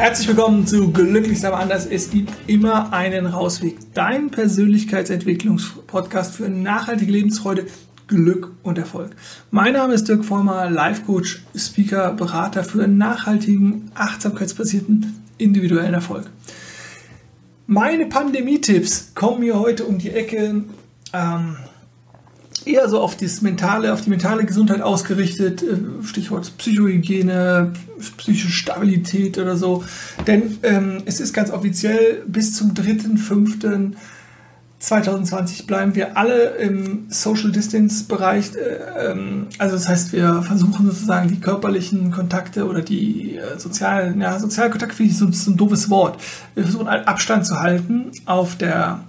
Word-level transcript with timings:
Herzlich 0.00 0.28
willkommen 0.28 0.66
zu 0.66 0.90
Glücklich 0.92 1.44
aber 1.44 1.58
anders. 1.58 1.84
Es 1.84 2.10
gibt 2.10 2.32
immer 2.46 2.94
einen 2.94 3.26
Rausweg. 3.26 3.76
Dein 3.92 4.30
Persönlichkeitsentwicklungspodcast 4.30 6.36
für 6.36 6.48
nachhaltige 6.48 7.12
Lebensfreude, 7.12 7.66
Glück 8.06 8.50
und 8.62 8.78
Erfolg. 8.78 9.10
Mein 9.50 9.74
Name 9.74 9.92
ist 9.92 10.08
Dirk 10.08 10.24
Vollmer, 10.24 10.70
Life 10.70 11.02
Coach, 11.02 11.42
Speaker, 11.54 12.14
Berater 12.14 12.64
für 12.64 12.88
nachhaltigen, 12.88 13.90
achtsamkeitsbasierten, 13.94 15.22
individuellen 15.36 15.92
Erfolg. 15.92 16.30
Meine 17.66 18.06
Pandemie-Tipps 18.06 19.12
kommen 19.14 19.40
mir 19.40 19.60
heute 19.60 19.84
um 19.84 19.98
die 19.98 20.12
Ecke. 20.12 20.64
Ähm, 21.12 21.56
eher 22.66 22.88
so 22.88 23.00
auf 23.00 23.16
das 23.16 23.42
mentale, 23.42 23.92
auf 23.92 24.00
die 24.02 24.10
mentale 24.10 24.44
Gesundheit 24.44 24.82
ausgerichtet, 24.82 25.62
äh, 25.62 25.76
Stichwort 26.04 26.52
Psychohygiene, 26.58 27.72
psychische 28.16 28.50
Stabilität 28.50 29.38
oder 29.38 29.56
so. 29.56 29.84
Denn 30.26 30.58
ähm, 30.62 31.02
es 31.06 31.20
ist 31.20 31.32
ganz 31.32 31.50
offiziell, 31.50 32.24
bis 32.26 32.56
zum 32.56 32.74
3.5.2020 32.74 35.66
bleiben 35.66 35.94
wir 35.94 36.16
alle 36.16 36.56
im 36.56 37.04
Social 37.08 37.52
Distance 37.52 38.04
Bereich. 38.04 38.50
Äh, 38.54 39.10
ähm, 39.10 39.46
also 39.58 39.76
das 39.76 39.88
heißt, 39.88 40.12
wir 40.12 40.42
versuchen 40.42 40.86
sozusagen 40.86 41.28
die 41.28 41.40
körperlichen 41.40 42.10
Kontakte 42.10 42.66
oder 42.66 42.82
die 42.82 43.36
äh, 43.36 43.58
sozialen, 43.58 44.20
ja, 44.20 44.38
Sozialkontakte 44.38 44.96
finde 44.96 45.12
ich 45.12 45.18
so, 45.18 45.30
so 45.30 45.50
ein 45.50 45.56
doofes 45.56 45.88
Wort. 45.90 46.20
Wir 46.54 46.64
versuchen 46.64 46.88
Abstand 46.88 47.46
zu 47.46 47.60
halten 47.60 48.10
auf 48.26 48.56
der 48.56 49.00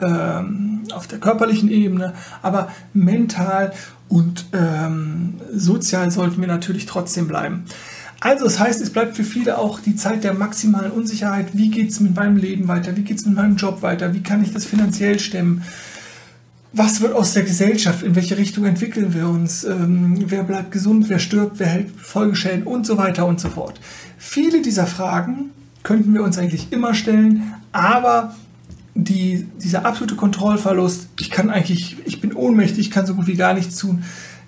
ähm, 0.00 0.75
auf 0.92 1.06
der 1.06 1.18
körperlichen 1.18 1.70
Ebene, 1.70 2.14
aber 2.42 2.68
mental 2.92 3.72
und 4.08 4.46
ähm, 4.52 5.34
sozial 5.52 6.10
sollten 6.10 6.40
wir 6.40 6.48
natürlich 6.48 6.86
trotzdem 6.86 7.26
bleiben. 7.26 7.64
Also 8.20 8.44
das 8.44 8.58
heißt, 8.58 8.80
es 8.80 8.90
bleibt 8.90 9.16
für 9.16 9.24
viele 9.24 9.58
auch 9.58 9.80
die 9.80 9.94
Zeit 9.94 10.24
der 10.24 10.32
maximalen 10.32 10.90
Unsicherheit. 10.90 11.48
Wie 11.52 11.70
geht 11.70 11.90
es 11.90 12.00
mit 12.00 12.16
meinem 12.16 12.36
Leben 12.36 12.66
weiter? 12.66 12.96
Wie 12.96 13.02
geht 13.02 13.18
es 13.18 13.26
mit 13.26 13.34
meinem 13.34 13.56
Job 13.56 13.82
weiter? 13.82 14.14
Wie 14.14 14.22
kann 14.22 14.42
ich 14.42 14.52
das 14.52 14.64
finanziell 14.64 15.18
stemmen? 15.18 15.62
Was 16.72 17.00
wird 17.00 17.14
aus 17.14 17.34
der 17.34 17.42
Gesellschaft? 17.42 18.02
In 18.02 18.16
welche 18.16 18.36
Richtung 18.38 18.64
entwickeln 18.64 19.14
wir 19.14 19.28
uns? 19.28 19.64
Ähm, 19.64 20.24
wer 20.26 20.44
bleibt 20.44 20.72
gesund? 20.72 21.08
Wer 21.08 21.18
stirbt? 21.18 21.58
Wer 21.58 21.68
hält 21.68 21.90
Folgeschäden? 22.00 22.64
Und 22.64 22.86
so 22.86 22.96
weiter 22.96 23.26
und 23.26 23.40
so 23.40 23.48
fort. 23.48 23.80
Viele 24.18 24.62
dieser 24.62 24.86
Fragen 24.86 25.50
könnten 25.82 26.12
wir 26.12 26.22
uns 26.22 26.36
eigentlich 26.36 26.72
immer 26.72 26.94
stellen, 26.94 27.54
aber 27.72 28.34
die, 28.96 29.46
dieser 29.62 29.84
absolute 29.84 30.16
Kontrollverlust, 30.16 31.08
ich 31.20 31.30
kann 31.30 31.50
eigentlich, 31.50 31.96
ich 32.06 32.20
bin 32.20 32.32
ohnmächtig, 32.32 32.78
ich 32.78 32.90
kann 32.90 33.06
so 33.06 33.14
gut 33.14 33.26
wie 33.26 33.34
gar 33.34 33.54
nichts 33.54 33.76
tun, 33.76 34.04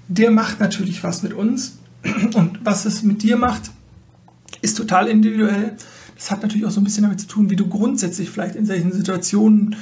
der 0.09 0.31
macht 0.31 0.59
natürlich 0.59 1.05
was 1.05 1.23
mit 1.23 1.35
uns. 1.35 1.79
Und 2.35 2.61
was 2.65 2.87
es 2.87 3.03
mit 3.03 3.23
dir 3.23 3.37
macht, 3.37 3.71
ist 4.63 4.77
total 4.77 5.09
individuell. 5.09 5.77
Das 6.17 6.31
hat 6.31 6.43
natürlich 6.43 6.67
auch 6.67 6.71
so 6.71 6.81
ein 6.81 6.85
bisschen 6.85 7.03
damit 7.03 7.21
zu 7.21 7.27
tun, 7.27 7.51
wie 7.51 7.57
du 7.57 7.69
grundsätzlich 7.69 8.31
vielleicht 8.31 8.57
in 8.57 8.65
solchen 8.65 8.93
Situationen 8.93 9.77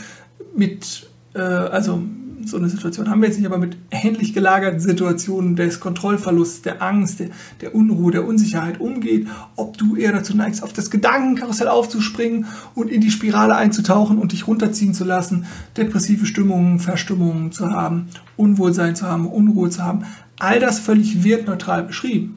mit, 0.57 1.09
äh, 1.35 1.41
also 1.41 2.03
so 2.49 2.57
eine 2.57 2.69
Situation 2.69 3.11
haben 3.11 3.21
wir 3.21 3.29
jetzt 3.29 3.39
nicht, 3.39 3.47
aber 3.47 3.59
mit 3.59 3.77
ähnlich 3.91 4.35
gelagerten 4.35 4.81
Situationen 4.81 5.57
des 5.57 5.81
Kontrollverlusts, 5.81 6.63
der 6.63 6.83
Angst, 6.83 7.21
der, 7.21 7.31
der 7.61 7.75
Unruhe, 7.75 8.13
der 8.13 8.27
Unsicherheit 8.27 8.81
umgeht, 8.81 9.27
ob 9.57 9.77
du 9.79 9.97
eher 9.97 10.13
dazu 10.13 10.37
neigst, 10.37 10.63
auf 10.63 10.73
das 10.73 10.91
Gedankenkarussell 10.91 11.69
aufzuspringen 11.69 12.47
und 12.75 12.91
in 12.91 13.01
die 13.01 13.11
Spirale 13.11 13.57
einzutauchen 13.57 14.19
und 14.19 14.33
dich 14.33 14.47
runterziehen 14.47 14.95
zu 14.95 15.05
lassen, 15.05 15.47
depressive 15.77 16.27
Stimmungen, 16.27 16.79
Verstimmungen 16.79 17.53
zu 17.53 17.71
haben, 17.71 18.09
Unwohlsein 18.37 18.97
zu 18.97 19.07
haben, 19.07 19.27
Unruhe 19.27 19.71
zu 19.71 19.83
haben. 19.83 20.05
All 20.39 20.61
das 20.61 20.79
völlig 20.79 21.25
wertneutral 21.25 21.83
beschrieben. 21.83 22.37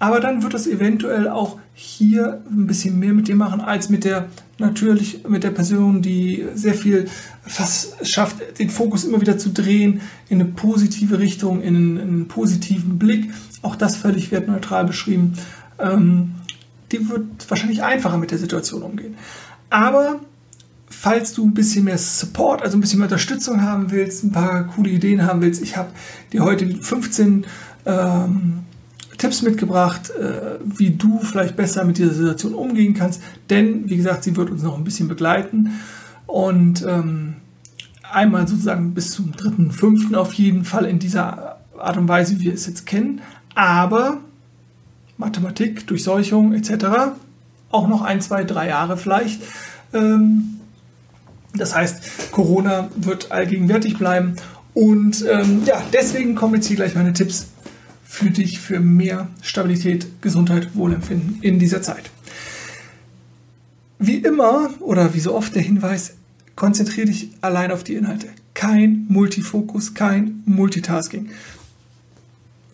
Aber 0.00 0.20
dann 0.20 0.42
wird 0.42 0.54
es 0.54 0.66
eventuell 0.66 1.28
auch 1.28 1.58
hier 1.82 2.42
ein 2.50 2.66
bisschen 2.66 2.98
mehr 2.98 3.14
mit 3.14 3.26
dir 3.26 3.36
machen 3.36 3.62
als 3.62 3.88
mit 3.88 4.04
der 4.04 4.28
natürlich 4.58 5.26
mit 5.26 5.44
der 5.44 5.50
Person, 5.50 6.02
die 6.02 6.44
sehr 6.54 6.74
viel 6.74 7.08
fast 7.40 8.06
schafft, 8.06 8.58
den 8.58 8.68
Fokus 8.68 9.04
immer 9.04 9.22
wieder 9.22 9.38
zu 9.38 9.48
drehen 9.48 10.02
in 10.28 10.42
eine 10.42 10.50
positive 10.50 11.18
Richtung, 11.18 11.62
in 11.62 11.76
einen, 11.76 11.96
in 11.96 12.08
einen 12.08 12.28
positiven 12.28 12.98
Blick. 12.98 13.30
Auch 13.62 13.76
das 13.76 13.96
völlig 13.96 14.30
wertneutral 14.30 14.84
beschrieben. 14.84 15.38
Ähm, 15.78 16.32
die 16.92 17.08
wird 17.08 17.48
wahrscheinlich 17.48 17.82
einfacher 17.82 18.18
mit 18.18 18.30
der 18.30 18.38
Situation 18.38 18.82
umgehen. 18.82 19.14
Aber 19.70 20.20
falls 20.86 21.32
du 21.32 21.46
ein 21.46 21.54
bisschen 21.54 21.84
mehr 21.84 21.96
Support, 21.96 22.60
also 22.60 22.76
ein 22.76 22.82
bisschen 22.82 22.98
mehr 22.98 23.06
Unterstützung 23.06 23.62
haben 23.62 23.90
willst, 23.90 24.22
ein 24.22 24.32
paar 24.32 24.64
coole 24.66 24.90
Ideen 24.90 25.24
haben 25.24 25.40
willst, 25.40 25.62
ich 25.62 25.78
habe 25.78 25.88
dir 26.30 26.44
heute 26.44 26.66
15 26.68 27.46
ähm, 27.86 28.64
Tipps 29.20 29.42
mitgebracht, 29.42 30.10
äh, 30.10 30.58
wie 30.64 30.90
du 30.90 31.20
vielleicht 31.20 31.54
besser 31.54 31.84
mit 31.84 31.98
dieser 31.98 32.14
Situation 32.14 32.54
umgehen 32.54 32.94
kannst. 32.94 33.22
Denn, 33.50 33.88
wie 33.88 33.96
gesagt, 33.96 34.24
sie 34.24 34.34
wird 34.36 34.50
uns 34.50 34.62
noch 34.62 34.76
ein 34.78 34.84
bisschen 34.84 35.08
begleiten. 35.08 35.80
Und 36.26 36.84
ähm, 36.88 37.34
einmal 38.10 38.48
sozusagen 38.48 38.94
bis 38.94 39.12
zum 39.12 39.32
3.5. 39.32 40.14
auf 40.14 40.32
jeden 40.34 40.64
Fall 40.64 40.86
in 40.86 40.98
dieser 40.98 41.58
Art 41.78 41.96
und 41.98 42.08
Weise, 42.08 42.40
wie 42.40 42.46
wir 42.46 42.54
es 42.54 42.66
jetzt 42.66 42.86
kennen. 42.86 43.20
Aber 43.54 44.18
Mathematik, 45.18 45.86
Durchseuchung 45.86 46.54
etc. 46.54 47.12
auch 47.70 47.88
noch 47.88 48.00
ein, 48.02 48.22
zwei, 48.22 48.44
drei 48.44 48.68
Jahre 48.68 48.96
vielleicht. 48.96 49.42
Ähm, 49.92 50.60
das 51.54 51.74
heißt, 51.74 52.32
Corona 52.32 52.88
wird 52.96 53.32
allgegenwärtig 53.32 53.98
bleiben. 53.98 54.36
Und 54.72 55.26
ähm, 55.30 55.62
ja, 55.66 55.82
deswegen 55.92 56.36
kommen 56.36 56.54
jetzt 56.54 56.68
hier 56.68 56.76
gleich 56.76 56.94
meine 56.94 57.12
Tipps 57.12 57.48
für 58.10 58.28
dich 58.28 58.58
für 58.58 58.80
mehr 58.80 59.28
Stabilität, 59.40 60.20
Gesundheit, 60.20 60.74
Wohlempfinden 60.74 61.38
in 61.42 61.60
dieser 61.60 61.80
Zeit. 61.80 62.10
Wie 64.00 64.16
immer 64.16 64.70
oder 64.80 65.14
wie 65.14 65.20
so 65.20 65.32
oft 65.32 65.54
der 65.54 65.62
Hinweis, 65.62 66.14
konzentriere 66.56 67.06
dich 67.06 67.30
allein 67.40 67.70
auf 67.70 67.84
die 67.84 67.94
Inhalte. 67.94 68.26
Kein 68.52 69.06
Multifokus, 69.08 69.94
kein 69.94 70.42
Multitasking. 70.44 71.30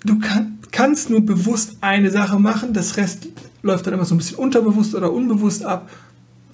Du 0.04 0.18
kann, 0.20 0.58
kannst 0.72 1.10
nur 1.10 1.20
bewusst 1.20 1.76
eine 1.82 2.10
Sache 2.10 2.38
machen, 2.38 2.72
das 2.72 2.96
Rest 2.96 3.28
läuft 3.60 3.86
dann 3.86 3.92
immer 3.92 4.06
so 4.06 4.14
ein 4.14 4.18
bisschen 4.18 4.38
unterbewusst 4.38 4.94
oder 4.94 5.12
unbewusst 5.12 5.66
ab. 5.66 5.90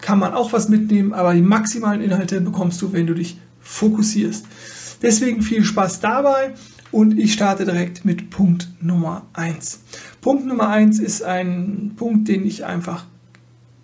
Kann 0.00 0.19
man 0.19 0.34
auch 0.34 0.53
was 0.53 0.69
mitnehmen, 0.69 1.12
aber 1.12 1.34
die 1.34 1.41
maximalen 1.41 2.00
Inhalte 2.03 2.41
bekommst 2.41 2.82
du, 2.82 2.92
wenn 2.92 3.06
du 3.06 3.15
dich 3.15 3.38
fokussierst. 3.60 4.44
Deswegen 5.03 5.41
viel 5.42 5.62
Spaß 5.62 6.00
dabei 6.00 6.54
und 6.92 7.19
ich 7.19 7.32
starte 7.32 7.64
direkt 7.64 8.04
mit 8.04 8.30
Punkt 8.30 8.69
Nummer 8.80 9.22
1. 9.32 9.80
Punkt 10.20 10.47
Nummer 10.47 10.69
1 10.69 11.00
ist 11.00 11.25
ein 11.25 11.92
Punkt, 11.97 12.28
den 12.28 12.47
ich 12.47 12.64
einfach 12.64 13.06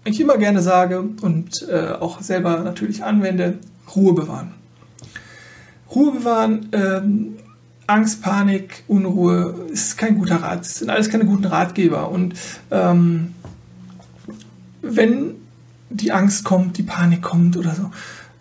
ich 0.05 0.21
immer 0.21 0.39
gerne 0.39 0.63
sage 0.63 1.01
und 1.01 1.67
äh, 1.69 1.93
auch 1.93 2.23
selber 2.23 2.61
natürlich 2.61 3.05
anwende. 3.05 3.59
Ruhe 3.95 4.15
bewahren. 4.15 4.53
Ruhe 5.95 6.13
bewahren, 6.13 6.69
ähm, 6.73 7.37
Angst, 7.87 8.23
Panik, 8.23 8.85
Unruhe 8.87 9.67
ist 9.73 9.97
kein 9.97 10.19
guter 10.19 10.37
Rat. 10.37 10.61
Das 10.61 10.79
sind 10.79 10.91
alles 10.91 11.09
keine 11.09 11.25
guten 11.25 11.47
Ratgeber. 11.47 12.11
Und 12.11 12.35
ähm, 12.71 13.35
wenn 14.83 15.37
die 15.89 16.13
Angst 16.13 16.45
kommt, 16.45 16.77
die 16.77 16.83
Panik 16.83 17.23
kommt 17.23 17.57
oder 17.57 17.75
so, 17.75 17.91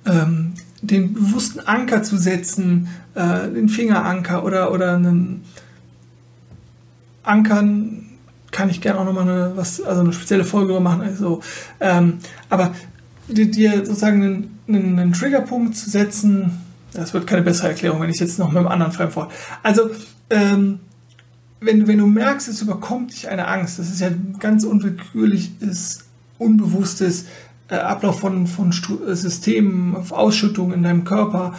ähm, 0.05 0.46
den 0.89 1.13
bewussten 1.13 1.59
Anker 1.59 2.03
zu 2.03 2.17
setzen, 2.17 2.87
äh, 3.15 3.49
den 3.49 3.69
Fingeranker 3.69 4.43
oder, 4.43 4.71
oder 4.71 4.95
einen 4.95 5.43
Ankern, 7.23 8.03
kann 8.51 8.69
ich 8.69 8.81
gerne 8.81 8.99
auch 8.99 9.05
nochmal 9.05 9.29
eine, 9.29 9.53
also 9.57 9.83
eine 9.85 10.13
spezielle 10.13 10.45
Folge 10.45 10.79
machen. 10.79 11.01
Also, 11.01 11.41
ähm, 11.79 12.19
aber 12.49 12.73
dir 13.27 13.85
sozusagen 13.85 14.23
einen, 14.23 14.59
einen, 14.67 14.99
einen, 14.99 15.13
Triggerpunkt 15.13 15.75
zu 15.75 15.89
setzen, 15.89 16.51
das 16.93 17.13
wird 17.13 17.27
keine 17.27 17.41
bessere 17.41 17.69
Erklärung, 17.69 18.01
wenn 18.01 18.09
ich 18.09 18.19
jetzt 18.19 18.39
noch 18.39 18.49
mit 18.49 18.57
einem 18.57 18.67
anderen 18.67 18.93
Fremdwort. 18.93 19.31
Also, 19.63 19.89
ähm, 20.29 20.79
wenn, 21.59 21.87
wenn 21.87 21.97
du 21.97 22.07
merkst, 22.07 22.47
es 22.47 22.61
überkommt 22.61 23.11
dich 23.11 23.29
eine 23.29 23.47
Angst, 23.47 23.79
das 23.79 23.89
ist 23.89 23.99
ja 23.99 24.09
ganz 24.39 24.63
unwillkürliches, 24.63 26.05
unbewusstes 26.37 27.25
Ablauf 27.69 28.19
von, 28.19 28.47
von 28.47 28.71
äh, 28.71 29.15
Systemen, 29.15 29.95
Ausschüttungen 30.09 30.73
in 30.73 30.83
deinem 30.83 31.03
Körper, 31.03 31.53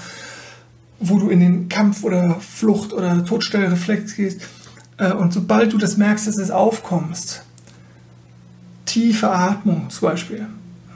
wo 1.00 1.18
du 1.18 1.28
in 1.28 1.40
den 1.40 1.68
Kampf 1.68 2.02
oder 2.02 2.36
Flucht 2.40 2.92
oder 2.92 3.24
Todstellreflex 3.24 4.16
gehst. 4.16 4.40
Äh, 4.96 5.12
und 5.12 5.32
sobald 5.32 5.72
du 5.72 5.78
das 5.78 5.96
merkst, 5.96 6.26
dass 6.26 6.38
es 6.38 6.50
aufkommst, 6.50 7.42
tiefe 8.86 9.30
Atmung 9.30 9.90
zum 9.90 10.08
Beispiel. 10.08 10.46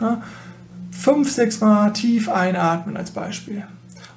Ja, 0.00 0.22
fünf, 0.90 1.30
sechs 1.30 1.60
Mal 1.60 1.92
tief 1.92 2.28
einatmen 2.28 2.96
als 2.96 3.10
Beispiel. 3.10 3.64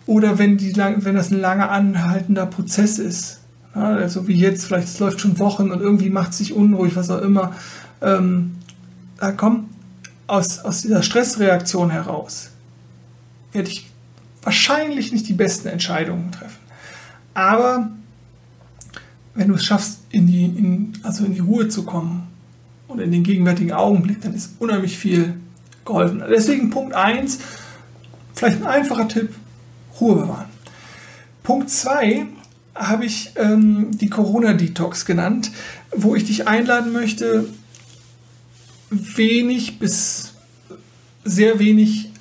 Oder 0.08 0.38
wenn, 0.38 0.58
die, 0.58 0.76
wenn 0.76 1.16
das 1.16 1.32
ein 1.32 1.40
lange 1.40 1.70
anhaltender 1.70 2.46
Prozess 2.46 3.00
ist, 3.00 3.40
ja, 3.76 3.88
also 3.88 4.28
wie 4.28 4.36
jetzt, 4.36 4.66
vielleicht 4.66 4.88
es 4.88 5.00
läuft 5.00 5.20
schon 5.20 5.40
Wochen 5.40 5.72
und 5.72 5.82
irgendwie 5.82 6.10
macht 6.10 6.32
es 6.32 6.38
sich 6.38 6.54
unruhig, 6.54 6.96
was 6.96 7.10
auch 7.10 7.22
immer, 7.22 7.54
ähm, 8.02 8.56
da 9.20 9.32
komm, 9.32 9.66
aus, 10.28 10.60
aus 10.60 10.82
dieser 10.82 11.04
Stressreaktion 11.04 11.90
heraus 11.92 12.50
werde 13.52 13.70
ich 13.70 13.90
wahrscheinlich 14.42 15.12
nicht 15.12 15.28
die 15.28 15.34
besten 15.34 15.68
Entscheidungen 15.68 16.32
treffen. 16.32 16.60
Aber 17.34 17.90
wenn 19.34 19.48
du 19.48 19.56
es 19.56 19.66
schaffst, 19.66 20.00
in 20.12 20.28
die, 20.28 20.46
in, 20.46 20.94
also 21.04 21.26
in 21.26 21.34
die 21.34 21.40
Ruhe 21.40 21.68
zu 21.68 21.84
kommen, 21.84 22.28
und 22.88 23.00
in 23.00 23.12
den 23.12 23.24
gegenwärtigen 23.24 23.72
Augenblick, 23.72 24.22
dann 24.22 24.34
ist 24.34 24.52
unheimlich 24.60 24.98
viel 24.98 25.36
geholfen. 25.86 26.24
Deswegen 26.30 26.70
Punkt 26.70 26.94
1, 26.94 27.40
vielleicht 28.34 28.62
ein 28.62 28.68
einfacher 28.68 29.08
Tipp, 29.08 29.34
Ruhe 30.00 30.16
bewahren. 30.16 30.50
Punkt 31.44 31.70
2 31.70 32.26
habe 32.74 33.06
ich 33.06 33.32
ähm, 33.36 33.98
die 33.98 34.10
Corona-Detox 34.10 35.06
genannt, 35.06 35.52
wo 35.96 36.16
ich 36.16 36.26
dich 36.26 36.48
einladen 36.48 36.92
möchte, 36.92 37.48
wenig 38.90 39.80
bis 39.80 40.34
sehr 41.24 41.60
wenig 41.60 42.12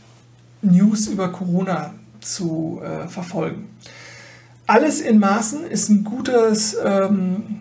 News 0.63 1.07
über 1.07 1.29
Corona 1.31 1.95
zu 2.21 2.81
äh, 2.83 3.07
verfolgen. 3.09 3.69
Alles 4.67 5.01
in 5.01 5.19
Maßen 5.19 5.67
ist 5.67 5.91
ein 5.91 6.05
gutes, 6.05 6.77
ähm, 6.83 7.61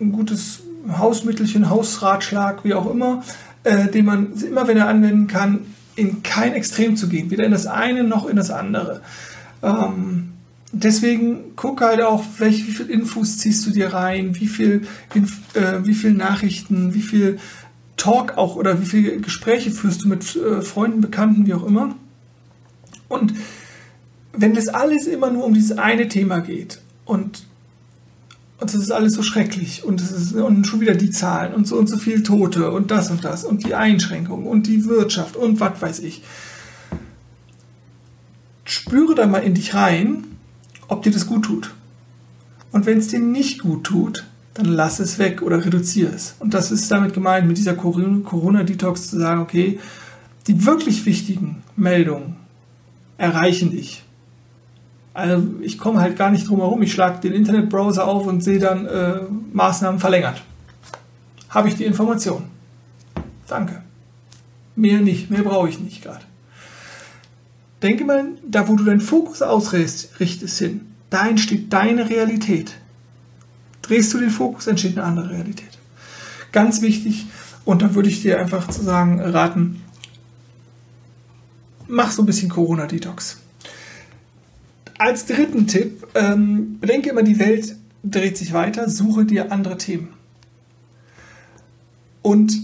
ein 0.00 0.12
gutes 0.12 0.62
Hausmittelchen, 0.96 1.68
Hausratschlag, 1.68 2.64
wie 2.64 2.74
auch 2.74 2.88
immer, 2.88 3.24
äh, 3.64 3.88
den 3.88 4.04
man 4.04 4.32
immer 4.40 4.68
wieder 4.68 4.86
anwenden 4.86 5.26
kann, 5.26 5.66
in 5.96 6.22
kein 6.22 6.52
Extrem 6.52 6.96
zu 6.96 7.08
gehen, 7.08 7.30
weder 7.30 7.44
in 7.44 7.50
das 7.50 7.66
eine 7.66 8.04
noch 8.04 8.26
in 8.26 8.36
das 8.36 8.50
andere. 8.50 9.02
Ähm, 9.62 10.32
deswegen 10.72 11.56
guck 11.56 11.80
halt 11.80 12.00
auch, 12.00 12.24
welche, 12.38 12.66
wie 12.68 12.72
viel 12.72 12.90
Infos 12.90 13.38
ziehst 13.38 13.66
du 13.66 13.70
dir 13.70 13.92
rein, 13.92 14.36
wie 14.36 14.46
viel, 14.46 14.86
äh, 15.54 15.84
wie 15.84 15.94
viel 15.94 16.12
Nachrichten, 16.12 16.94
wie 16.94 17.02
viel 17.02 17.38
Talk 18.00 18.38
auch 18.38 18.56
oder 18.56 18.80
wie 18.80 18.86
viele 18.86 19.18
Gespräche 19.18 19.70
führst 19.70 20.02
du 20.02 20.08
mit 20.08 20.34
äh, 20.34 20.62
Freunden, 20.62 21.02
Bekannten, 21.02 21.46
wie 21.46 21.54
auch 21.54 21.66
immer. 21.66 21.94
Und 23.08 23.34
wenn 24.32 24.54
das 24.54 24.68
alles 24.68 25.06
immer 25.06 25.30
nur 25.30 25.44
um 25.44 25.52
dieses 25.52 25.76
eine 25.76 26.08
Thema 26.08 26.40
geht 26.40 26.80
und 27.04 27.44
und 28.58 28.74
das 28.74 28.80
ist 28.82 28.90
alles 28.90 29.14
so 29.14 29.22
schrecklich 29.22 29.84
und, 29.84 30.02
es 30.02 30.12
ist, 30.12 30.34
und 30.34 30.66
schon 30.66 30.82
wieder 30.82 30.94
die 30.94 31.10
Zahlen 31.10 31.54
und 31.54 31.66
so 31.66 31.76
und 31.76 31.88
so 31.88 31.96
viel 31.96 32.22
Tote 32.22 32.70
und 32.70 32.90
das 32.90 33.10
und 33.10 33.24
das 33.24 33.42
und 33.44 33.64
die 33.64 33.74
Einschränkungen 33.74 34.46
und 34.46 34.66
die 34.66 34.84
Wirtschaft 34.84 35.34
und 35.34 35.60
was 35.60 35.80
weiß 35.80 36.00
ich. 36.00 36.22
Spüre 38.64 39.14
da 39.14 39.26
mal 39.26 39.38
in 39.38 39.54
dich 39.54 39.72
rein, 39.72 40.24
ob 40.88 41.02
dir 41.02 41.10
das 41.10 41.26
gut 41.26 41.46
tut. 41.46 41.74
Und 42.70 42.84
wenn 42.84 42.98
es 42.98 43.08
dir 43.08 43.18
nicht 43.18 43.60
gut 43.60 43.84
tut, 43.84 44.26
dann 44.54 44.66
lass 44.66 44.98
es 44.98 45.18
weg 45.18 45.42
oder 45.42 45.64
reduziere 45.64 46.12
es. 46.12 46.34
Und 46.38 46.54
das 46.54 46.70
ist 46.72 46.90
damit 46.90 47.14
gemeint, 47.14 47.46
mit 47.46 47.56
dieser 47.56 47.74
Corona-Detox 47.74 49.10
zu 49.10 49.18
sagen, 49.18 49.40
okay, 49.40 49.78
die 50.46 50.66
wirklich 50.66 51.06
wichtigen 51.06 51.62
Meldungen 51.76 52.36
erreichen 53.18 53.70
dich. 53.70 54.02
Also 55.12 55.42
ich 55.60 55.78
komme 55.78 56.00
halt 56.00 56.16
gar 56.16 56.30
nicht 56.30 56.48
drum 56.48 56.60
herum. 56.60 56.82
Ich 56.82 56.92
schlage 56.92 57.20
den 57.20 57.32
Internetbrowser 57.32 58.06
auf 58.06 58.26
und 58.26 58.42
sehe 58.42 58.58
dann 58.58 58.86
äh, 58.86 59.20
Maßnahmen 59.52 60.00
verlängert. 60.00 60.42
Habe 61.48 61.68
ich 61.68 61.74
die 61.74 61.84
Information. 61.84 62.44
Danke. 63.46 63.82
Mehr 64.76 65.00
nicht, 65.00 65.30
mehr 65.30 65.42
brauche 65.42 65.68
ich 65.68 65.80
nicht 65.80 66.02
gerade. 66.02 66.24
Denke 67.82 68.04
mal, 68.04 68.26
da 68.46 68.68
wo 68.68 68.76
du 68.76 68.84
deinen 68.84 69.00
Fokus 69.00 69.42
ausrichtest 69.42 70.58
hin, 70.58 70.92
da 71.10 71.26
entsteht 71.26 71.72
deine 71.72 72.08
Realität. 72.08 72.74
Drehst 73.90 74.14
du 74.14 74.18
den 74.18 74.30
Fokus, 74.30 74.68
entsteht 74.68 74.96
eine 74.96 75.04
andere 75.04 75.30
Realität. 75.30 75.76
Ganz 76.52 76.80
wichtig, 76.80 77.26
und 77.64 77.82
da 77.82 77.92
würde 77.96 78.08
ich 78.08 78.22
dir 78.22 78.38
einfach 78.38 78.68
zu 78.68 78.84
sagen, 78.84 79.20
raten, 79.20 79.82
mach 81.88 82.12
so 82.12 82.22
ein 82.22 82.26
bisschen 82.26 82.50
Corona-Detox. 82.50 83.38
Als 84.96 85.26
dritten 85.26 85.66
Tipp, 85.66 86.06
ähm, 86.14 86.78
bedenke 86.78 87.10
immer, 87.10 87.24
die 87.24 87.40
Welt 87.40 87.74
dreht 88.04 88.38
sich 88.38 88.52
weiter, 88.52 88.88
suche 88.88 89.24
dir 89.24 89.50
andere 89.50 89.76
Themen. 89.76 90.10
Und 92.22 92.56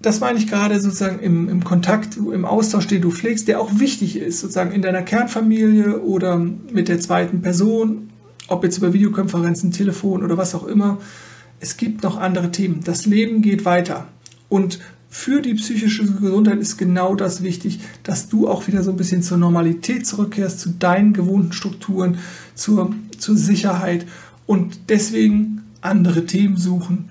das 0.00 0.20
meine 0.20 0.38
ich 0.38 0.46
gerade 0.46 0.80
sozusagen 0.80 1.18
im, 1.18 1.50
im 1.50 1.62
Kontakt, 1.62 2.16
im 2.16 2.46
Austausch, 2.46 2.86
den 2.86 3.02
du 3.02 3.10
pflegst, 3.10 3.48
der 3.48 3.60
auch 3.60 3.78
wichtig 3.78 4.16
ist, 4.16 4.40
sozusagen 4.40 4.72
in 4.72 4.80
deiner 4.80 5.02
Kernfamilie 5.02 6.00
oder 6.00 6.38
mit 6.38 6.88
der 6.88 7.00
zweiten 7.00 7.42
Person, 7.42 8.09
ob 8.50 8.64
jetzt 8.64 8.78
über 8.78 8.92
Videokonferenzen, 8.92 9.70
Telefon 9.70 10.22
oder 10.24 10.36
was 10.36 10.54
auch 10.54 10.66
immer. 10.66 10.98
Es 11.60 11.76
gibt 11.76 12.02
noch 12.02 12.18
andere 12.18 12.50
Themen. 12.50 12.82
Das 12.84 13.06
Leben 13.06 13.42
geht 13.42 13.64
weiter. 13.64 14.08
Und 14.48 14.80
für 15.08 15.40
die 15.40 15.54
psychische 15.54 16.04
Gesundheit 16.04 16.58
ist 16.58 16.76
genau 16.76 17.14
das 17.14 17.42
wichtig, 17.42 17.80
dass 18.02 18.28
du 18.28 18.48
auch 18.48 18.66
wieder 18.66 18.82
so 18.82 18.90
ein 18.90 18.96
bisschen 18.96 19.22
zur 19.22 19.38
Normalität 19.38 20.06
zurückkehrst, 20.06 20.60
zu 20.60 20.70
deinen 20.70 21.12
gewohnten 21.12 21.52
Strukturen, 21.52 22.18
zur, 22.54 22.94
zur 23.18 23.36
Sicherheit 23.36 24.06
und 24.46 24.88
deswegen 24.88 25.62
andere 25.80 26.26
Themen 26.26 26.56
suchen, 26.56 27.10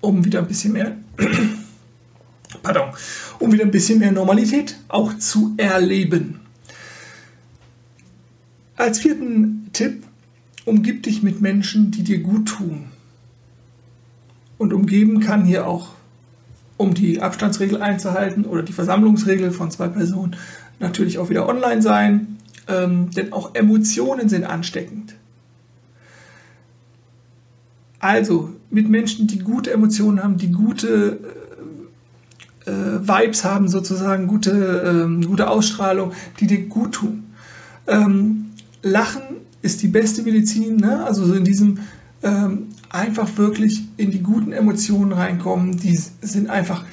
um 0.00 0.24
wieder 0.24 0.40
ein 0.40 0.48
bisschen 0.48 0.72
mehr, 0.72 0.96
pardon, 2.62 2.90
um 3.38 3.52
wieder 3.52 3.64
ein 3.64 3.70
bisschen 3.70 3.98
mehr 3.98 4.12
Normalität 4.12 4.78
auch 4.88 5.16
zu 5.18 5.54
erleben. 5.56 6.39
Als 8.80 8.98
vierten 8.98 9.68
Tipp, 9.74 10.04
umgib 10.64 11.02
dich 11.02 11.22
mit 11.22 11.42
Menschen, 11.42 11.90
die 11.90 12.02
dir 12.02 12.20
gut 12.20 12.48
tun. 12.48 12.86
Und 14.56 14.72
umgeben 14.72 15.20
kann 15.20 15.44
hier 15.44 15.66
auch 15.66 15.90
um 16.78 16.94
die 16.94 17.20
Abstandsregel 17.20 17.82
einzuhalten 17.82 18.46
oder 18.46 18.62
die 18.62 18.72
Versammlungsregel 18.72 19.50
von 19.50 19.70
zwei 19.70 19.88
Personen 19.88 20.34
natürlich 20.78 21.18
auch 21.18 21.28
wieder 21.28 21.46
online 21.46 21.82
sein, 21.82 22.38
ähm, 22.68 23.10
denn 23.10 23.34
auch 23.34 23.54
Emotionen 23.54 24.30
sind 24.30 24.44
ansteckend. 24.44 25.14
Also 27.98 28.54
mit 28.70 28.88
Menschen, 28.88 29.26
die 29.26 29.40
gute 29.40 29.72
Emotionen 29.72 30.24
haben, 30.24 30.38
die 30.38 30.52
gute 30.52 31.18
äh, 32.64 32.70
äh 32.70 33.06
Vibes 33.06 33.44
haben, 33.44 33.68
sozusagen 33.68 34.26
gute, 34.26 35.04
ähm, 35.04 35.22
gute 35.26 35.50
Ausstrahlung, 35.50 36.12
die 36.38 36.46
dir 36.46 36.66
gut 36.66 36.92
tun. 36.92 37.24
Ähm, 37.86 38.46
Lachen 38.82 39.22
ist 39.62 39.82
die 39.82 39.88
beste 39.88 40.22
Medizin, 40.22 40.76
ne? 40.76 41.04
also 41.04 41.24
so 41.24 41.34
in 41.34 41.44
diesem 41.44 41.78
ähm, 42.22 42.68
einfach 42.88 43.36
wirklich 43.36 43.82
in 43.96 44.10
die 44.10 44.22
guten 44.22 44.52
Emotionen 44.52 45.12
reinkommen. 45.12 45.78
Die 45.78 45.98
sind 46.22 46.50
einfach 46.50 46.84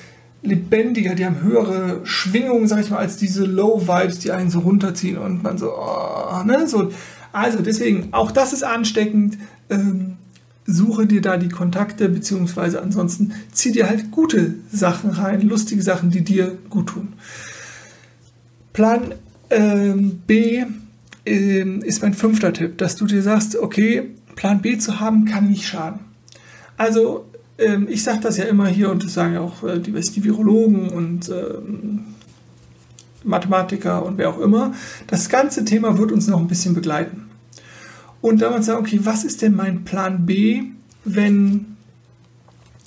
lebendiger, 0.42 1.16
die 1.16 1.25
haben 1.25 1.42
höhere 1.42 2.01
Schwingungen, 2.06 2.68
sag 2.68 2.81
ich 2.81 2.89
mal, 2.89 2.98
als 2.98 3.18
diese 3.18 3.45
Low 3.45 3.81
Vibes, 3.88 4.19
die 4.19 4.31
einen 4.31 4.50
so 4.50 4.60
runterziehen 4.60 5.18
und 5.18 5.44
man 5.44 5.57
so, 5.57 5.74
oh, 5.74 6.44
ne, 6.44 6.68
so. 6.68 6.92
Also 7.34 7.62
deswegen, 7.62 8.10
auch 8.13 8.32
das 8.32 8.53
ist 8.53 8.63
ansteckend. 8.63 9.38
Ähm, 9.70 10.17
suche 10.65 11.08
dir 11.08 11.22
da 11.22 11.38
die 11.38 11.50
Kontakte, 11.50 12.10
beziehungsweise 12.10 12.82
ansonsten 12.82 13.34
zieh 13.51 13.72
dir 13.72 13.89
halt 13.89 14.12
gute 14.12 14.56
Sachen 14.72 15.12
rein, 15.12 15.41
lustige 15.41 15.82
Sachen, 15.82 16.12
die 16.12 16.24
dir 16.24 16.58
gut 16.70 16.88
tun. 16.88 17.13
Plan 18.74 19.13
ähm, 19.50 20.22
B 20.27 20.65
ist 21.27 22.01
mein 22.01 22.13
fünfter 22.13 22.53
Tipp, 22.53 22.77
dass 22.77 22.96
du 22.96 23.05
dir 23.05 23.22
sagst, 23.22 23.57
okay, 23.57 24.12
Plan 24.36 24.62
B 24.62 24.77
zu 24.77 25.00
haben, 25.00 25.25
kann 25.25 25.50
nicht 25.50 25.67
schaden. 25.67 26.00
Also 26.77 27.25
ähm, 27.57 27.88
ich 27.89 28.03
sage 28.03 28.19
das 28.22 28.38
ja 28.38 28.46
immer 28.46 28.67
hier 28.67 28.91
und 28.91 29.03
das 29.03 29.13
sagen 29.13 29.34
ja 29.34 29.41
auch 29.41 29.63
äh, 29.63 29.79
die, 29.79 29.91
die 29.91 30.24
Virologen 30.24 30.89
und 30.89 31.29
ähm, 31.29 32.05
Mathematiker 33.24 34.05
und 34.05 34.17
wer 34.17 34.29
auch 34.29 34.39
immer. 34.39 34.74
Das 35.07 35.29
ganze 35.29 35.65
Thema 35.65 35.98
wird 35.98 36.12
uns 36.12 36.27
noch 36.27 36.39
ein 36.39 36.48
bisschen 36.48 36.74
begleiten. 36.74 37.29
Und 38.22 38.41
da 38.41 38.50
man 38.50 38.63
sagt, 38.63 38.79
okay, 38.79 39.00
was 39.03 39.24
ist 39.24 39.41
denn 39.41 39.55
mein 39.55 39.84
Plan 39.84 40.25
B, 40.25 40.63
wenn 41.03 41.77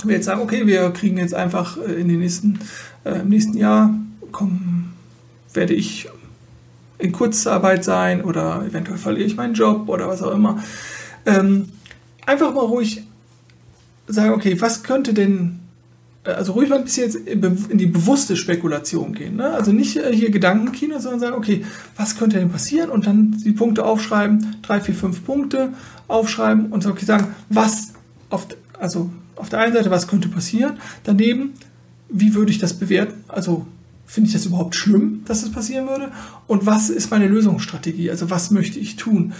wir 0.04 0.16
jetzt 0.16 0.26
sagen, 0.26 0.40
okay, 0.40 0.66
wir 0.66 0.90
kriegen 0.90 1.18
jetzt 1.18 1.34
einfach 1.34 1.76
äh, 1.76 2.00
in 2.00 2.08
den 2.08 2.20
nächsten, 2.20 2.60
äh, 3.04 3.20
im 3.20 3.28
nächsten 3.28 3.56
Jahr 3.56 3.94
kommen, 4.32 4.94
werde 5.52 5.74
ich 5.74 6.08
in 7.00 7.12
Kurzarbeit 7.12 7.84
sein 7.84 8.22
oder 8.22 8.64
eventuell 8.66 8.98
verliere 8.98 9.26
ich 9.26 9.36
meinen 9.36 9.54
Job 9.54 9.88
oder 9.88 10.08
was 10.08 10.22
auch 10.22 10.34
immer. 10.34 10.62
Ähm, 11.26 11.68
einfach 12.26 12.54
mal 12.54 12.64
ruhig 12.64 13.02
sagen, 14.06 14.32
okay, 14.32 14.60
was 14.60 14.82
könnte 14.82 15.14
denn, 15.14 15.60
äh, 16.24 16.30
also 16.30 16.52
ruhig 16.52 16.68
mal 16.68 16.78
ein 16.78 16.84
bisschen 16.84 17.04
jetzt 17.04 17.16
in 17.16 17.78
die 17.78 17.86
bewusste 17.86 18.36
Spekulation 18.36 19.14
gehen. 19.14 19.36
Ne? 19.36 19.50
Also 19.50 19.72
nicht 19.72 19.96
äh, 19.96 20.14
hier 20.14 20.30
Gedankenkino, 20.30 20.98
sondern 20.98 21.20
sagen, 21.20 21.36
okay, 21.36 21.64
was 21.96 22.16
könnte 22.16 22.38
denn 22.38 22.50
passieren? 22.50 22.90
Und 22.90 23.06
dann 23.06 23.36
die 23.44 23.52
Punkte 23.52 23.84
aufschreiben, 23.84 24.56
drei, 24.62 24.80
vier, 24.80 24.94
fünf 24.94 25.24
Punkte 25.24 25.72
aufschreiben 26.08 26.66
und 26.66 26.84
okay, 26.86 27.04
sagen, 27.04 27.34
was 27.48 27.94
auf, 28.30 28.46
also 28.78 29.10
auf 29.36 29.48
der 29.48 29.60
einen 29.60 29.72
Seite, 29.72 29.90
was 29.90 30.08
könnte 30.08 30.28
passieren? 30.28 30.78
Daneben, 31.04 31.54
wie 32.08 32.34
würde 32.34 32.50
ich 32.50 32.58
das 32.58 32.74
bewerten? 32.74 33.24
Also 33.28 33.66
finde 34.10 34.28
ich 34.28 34.34
das 34.34 34.46
überhaupt 34.46 34.74
schlimm, 34.74 35.22
dass 35.24 35.42
das 35.42 35.52
passieren 35.52 35.88
würde? 35.88 36.10
Und 36.46 36.66
was 36.66 36.90
ist 36.90 37.10
meine 37.10 37.28
Lösungsstrategie? 37.28 38.10
Also 38.10 38.28
was 38.28 38.50
möchte 38.50 38.78
ich 38.78 38.96
tun? 38.96 39.32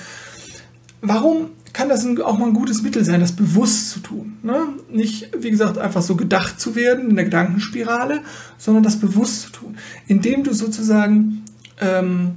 Warum 1.02 1.48
kann 1.72 1.88
das 1.88 2.06
auch 2.20 2.38
mal 2.38 2.48
ein 2.48 2.54
gutes 2.54 2.82
Mittel 2.82 3.04
sein, 3.04 3.20
das 3.20 3.32
bewusst 3.32 3.90
zu 3.90 4.00
tun. 4.00 4.38
Ne? 4.42 4.68
Nicht, 4.90 5.30
wie 5.38 5.50
gesagt, 5.50 5.78
einfach 5.78 6.02
so 6.02 6.16
gedacht 6.16 6.60
zu 6.60 6.74
werden 6.74 7.10
in 7.10 7.16
der 7.16 7.26
Gedankenspirale, 7.26 8.22
sondern 8.58 8.82
das 8.82 8.98
bewusst 8.98 9.42
zu 9.42 9.52
tun. 9.52 9.76
Indem 10.08 10.42
du 10.42 10.52
sozusagen 10.52 11.44
ähm, 11.80 12.32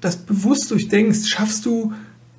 das 0.00 0.16
bewusst 0.16 0.70
durchdenkst, 0.70 1.26
schaffst 1.26 1.64
du 1.64 1.94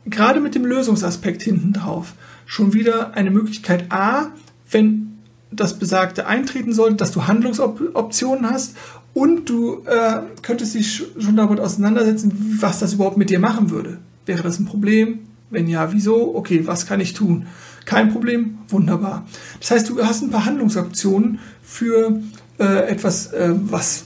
gerade 0.06 0.39
mit 0.39 0.53
dem 0.56 0.65
Lösungsaspekt 0.65 1.41
hinten 1.41 1.74
drauf 1.74 2.13
schon 2.46 2.74
wieder 2.74 3.15
eine 3.15 3.32
Möglichkeit 3.32 3.91
A, 3.91 4.27
wenn 4.70 5.17
das 5.51 5.79
Besagte 5.79 6.27
eintreten 6.27 6.74
sollte, 6.74 6.98
dass 6.98 7.12
du 7.12 7.27
Handlungsoptionen 7.27 8.50
hast 8.50 8.75
und 9.17 9.50
du 9.50 9.83
äh, 9.86 10.21
könntest 10.43 10.75
dich 10.75 11.03
schon 11.17 11.36
damit 11.36 11.59
auseinandersetzen, 11.59 12.59
was 12.62 12.77
das 12.77 12.93
überhaupt 12.93 13.17
mit 13.17 13.31
dir 13.31 13.39
machen 13.39 13.71
würde. 13.71 13.97
Wäre 14.27 14.43
das 14.43 14.59
ein 14.59 14.65
Problem? 14.65 15.21
Wenn 15.50 15.67
ja, 15.67 15.91
wieso? 15.91 16.36
Okay, 16.36 16.67
was 16.67 16.86
kann 16.86 17.00
ich 17.00 17.13
tun? 17.15 17.47
Kein 17.86 18.13
Problem? 18.13 18.59
Wunderbar. 18.69 19.25
Das 19.59 19.71
heißt, 19.71 19.89
du 19.89 20.05
hast 20.05 20.21
ein 20.21 20.29
paar 20.29 20.45
Handlungsoptionen 20.45 21.39
für 21.63 22.21
äh, 22.59 22.89
etwas, 22.89 23.33
äh, 23.33 23.55
was 23.55 24.05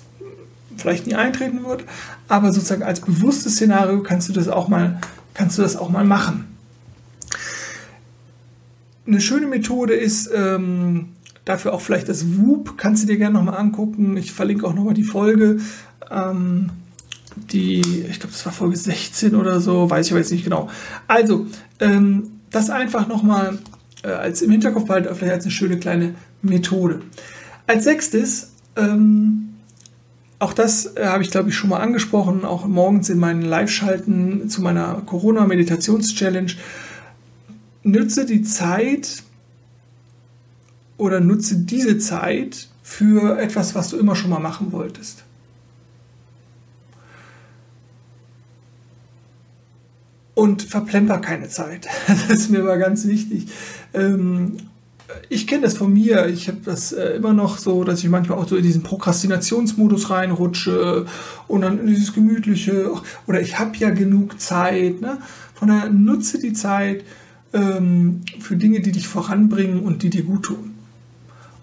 vielleicht 0.77 1.07
nie 1.07 1.15
eintreten 1.15 1.65
wird, 1.65 1.83
aber 2.29 2.53
sozusagen 2.53 2.83
als 2.83 3.01
bewusstes 3.01 3.55
Szenario 3.55 4.03
kannst 4.03 4.29
du 4.29 4.33
das 4.33 4.47
auch 4.47 4.69
mal, 4.69 5.01
kannst 5.33 5.57
du 5.57 5.61
das 5.61 5.75
auch 5.75 5.89
mal 5.89 6.05
machen. 6.05 6.55
Eine 9.05 9.19
schöne 9.19 9.47
Methode 9.47 9.93
ist, 9.93 10.29
ähm, 10.33 11.09
Dafür 11.45 11.73
auch 11.73 11.81
vielleicht 11.81 12.07
das 12.07 12.37
Whoop, 12.37 12.77
kannst 12.77 13.03
du 13.03 13.07
dir 13.07 13.17
gerne 13.17 13.33
nochmal 13.33 13.57
angucken. 13.57 14.15
Ich 14.17 14.31
verlinke 14.31 14.67
auch 14.67 14.75
nochmal 14.75 14.93
die 14.93 15.03
Folge. 15.03 15.57
Ähm, 16.09 16.69
die, 17.35 17.81
ich 17.81 18.19
glaube, 18.19 18.33
das 18.33 18.45
war 18.45 18.53
Folge 18.53 18.75
16 18.75 19.35
oder 19.35 19.59
so, 19.59 19.89
weiß 19.89 20.05
ich 20.05 20.11
aber 20.11 20.19
jetzt 20.19 20.31
nicht 20.31 20.43
genau. 20.43 20.69
Also, 21.07 21.47
ähm, 21.79 22.31
das 22.49 22.69
einfach 22.69 23.07
nochmal 23.07 23.57
äh, 24.03 24.09
als 24.09 24.41
im 24.41 24.51
Hinterkopf 24.51 24.85
behalten, 24.87 25.13
vielleicht 25.15 25.33
als 25.33 25.45
eine 25.45 25.51
schöne 25.51 25.77
kleine 25.77 26.15
Methode. 26.41 27.01
Als 27.67 27.85
sechstes, 27.85 28.51
ähm, 28.75 29.49
auch 30.39 30.53
das 30.53 30.97
äh, 30.97 31.05
habe 31.05 31.23
ich 31.23 31.31
glaube 31.31 31.49
ich 31.49 31.55
schon 31.55 31.69
mal 31.69 31.79
angesprochen, 31.79 32.45
auch 32.45 32.65
morgens 32.65 33.09
in 33.09 33.19
meinen 33.19 33.43
Live-Schalten 33.43 34.49
zu 34.49 34.61
meiner 34.61 35.01
Corona-Meditations-Challenge. 35.05 36.51
Nütze 37.83 38.25
die 38.25 38.43
Zeit, 38.43 39.23
oder 41.01 41.19
nutze 41.19 41.55
diese 41.55 41.97
Zeit 41.97 42.67
für 42.83 43.39
etwas, 43.39 43.73
was 43.73 43.89
du 43.89 43.97
immer 43.97 44.15
schon 44.15 44.29
mal 44.29 44.39
machen 44.39 44.71
wolltest. 44.71 45.23
Und 50.35 50.61
verplemper 50.61 51.17
keine 51.17 51.49
Zeit. 51.49 51.87
Das 52.07 52.29
ist 52.29 52.51
mir 52.51 52.59
aber 52.59 52.77
ganz 52.77 53.07
wichtig. 53.07 53.47
Ähm, 53.95 54.57
ich 55.27 55.47
kenne 55.47 55.63
das 55.63 55.75
von 55.75 55.91
mir. 55.91 56.27
Ich 56.27 56.47
habe 56.47 56.59
das 56.63 56.91
äh, 56.91 57.15
immer 57.15 57.33
noch 57.33 57.57
so, 57.57 57.83
dass 57.83 58.03
ich 58.03 58.09
manchmal 58.09 58.37
auch 58.37 58.47
so 58.47 58.55
in 58.55 58.63
diesen 58.63 58.83
Prokrastinationsmodus 58.83 60.11
reinrutsche 60.11 61.07
und 61.47 61.61
dann 61.61 61.79
in 61.79 61.87
dieses 61.87 62.13
gemütliche. 62.13 62.91
Oder 63.25 63.41
ich 63.41 63.57
habe 63.57 63.75
ja 63.77 63.89
genug 63.89 64.39
Zeit. 64.39 65.01
Ne? 65.01 65.17
Von 65.55 65.69
daher 65.69 65.89
nutze 65.89 66.37
die 66.37 66.53
Zeit 66.53 67.03
ähm, 67.53 68.21
für 68.39 68.55
Dinge, 68.55 68.81
die 68.81 68.91
dich 68.91 69.07
voranbringen 69.07 69.79
und 69.79 70.03
die 70.03 70.11
dir 70.11 70.23
gut 70.23 70.43
tun. 70.43 70.70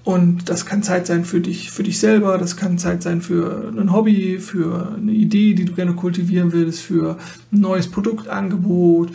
Und 0.08 0.48
das 0.48 0.64
kann 0.64 0.82
Zeit 0.82 1.06
sein 1.06 1.26
für 1.26 1.38
dich, 1.38 1.70
für 1.70 1.82
dich 1.82 2.00
selber, 2.00 2.38
das 2.38 2.56
kann 2.56 2.78
Zeit 2.78 3.02
sein 3.02 3.20
für 3.20 3.70
ein 3.76 3.92
Hobby, 3.92 4.38
für 4.38 4.94
eine 4.96 5.12
Idee, 5.12 5.52
die 5.52 5.66
du 5.66 5.74
gerne 5.74 5.92
kultivieren 5.92 6.50
willst, 6.50 6.80
für 6.80 7.18
ein 7.52 7.60
neues 7.60 7.90
Produktangebot, 7.90 9.10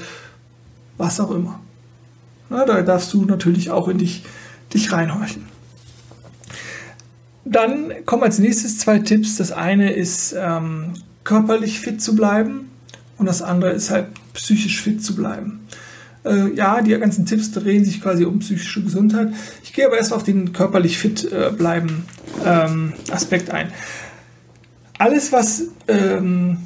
was 1.00 1.20
auch 1.20 1.32
immer. 1.32 1.60
Na, 2.52 2.64
da 2.66 2.84
darfst 2.84 3.12
du 3.12 3.26
natürlich 3.26 3.72
auch 3.72 3.88
in 3.88 3.98
dich, 3.98 4.24
dich 4.72 4.92
reinhorchen. 4.92 5.46
Dann 7.44 7.92
kommen 8.06 8.22
als 8.22 8.38
nächstes 8.38 8.78
zwei 8.78 9.00
Tipps. 9.00 9.38
Das 9.38 9.52
eine 9.52 9.94
ist, 9.94 10.36
ähm, 10.38 10.94
körperlich 11.24 11.80
fit 11.80 12.04
zu 12.04 12.16
bleiben 12.16 12.70
und 13.18 13.26
das 13.26 13.42
andere 13.42 13.72
ist 13.72 13.90
halt 13.90 14.10
psychisch 14.36 14.84
fit 14.84 15.04
zu 15.04 15.16
bleiben. 15.16 15.62
Äh, 16.26 16.54
ja, 16.54 16.82
die 16.82 16.98
ganzen 16.98 17.26
Tipps 17.26 17.52
drehen 17.52 17.84
sich 17.86 18.02
quasi 18.02 18.26
um 18.26 18.40
psychische 18.40 18.84
Gesundheit. 18.84 19.34
Ich 19.64 19.74
gehe 19.74 19.86
aber 19.86 19.98
erst 19.98 20.14
auf 20.14 20.24
den 20.24 20.54
körperlich 20.54 20.98
fit 20.98 21.32
äh, 21.32 21.52
bleiben 21.52 22.06
ähm, 22.46 22.94
Aspekt 23.12 23.52
ein. 23.52 23.72
Alles, 24.98 25.32
was 25.32 25.64
ähm, 25.88 26.58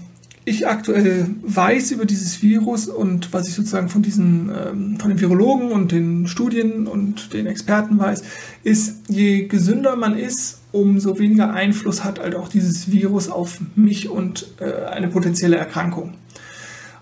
ich 0.47 0.67
aktuell 0.67 1.27
weiß 1.41 1.91
über 1.91 2.05
dieses 2.05 2.41
Virus 2.41 2.87
und 2.87 3.33
was 3.33 3.49
ich 3.49 3.53
sozusagen 3.53 3.89
von 3.89 4.01
diesen, 4.01 4.49
ähm, 4.49 4.97
von 4.99 5.09
den 5.09 5.19
Virologen 5.19 5.71
und 5.71 5.91
den 5.91 6.27
Studien 6.27 6.87
und 6.87 7.33
den 7.33 7.47
Experten 7.47 7.99
weiß, 7.99 8.23
ist, 8.63 9.09
je 9.09 9.47
gesünder 9.47 9.95
man 9.95 10.17
ist, 10.17 10.59
umso 10.71 11.19
weniger 11.19 11.51
Einfluss 11.51 12.03
hat 12.03 12.19
halt 12.19 12.35
auch 12.35 12.47
dieses 12.47 12.91
Virus 12.91 13.29
auf 13.29 13.59
mich 13.75 14.09
und 14.09 14.47
äh, 14.59 14.85
eine 14.85 15.09
potenzielle 15.09 15.57
Erkrankung. 15.57 16.13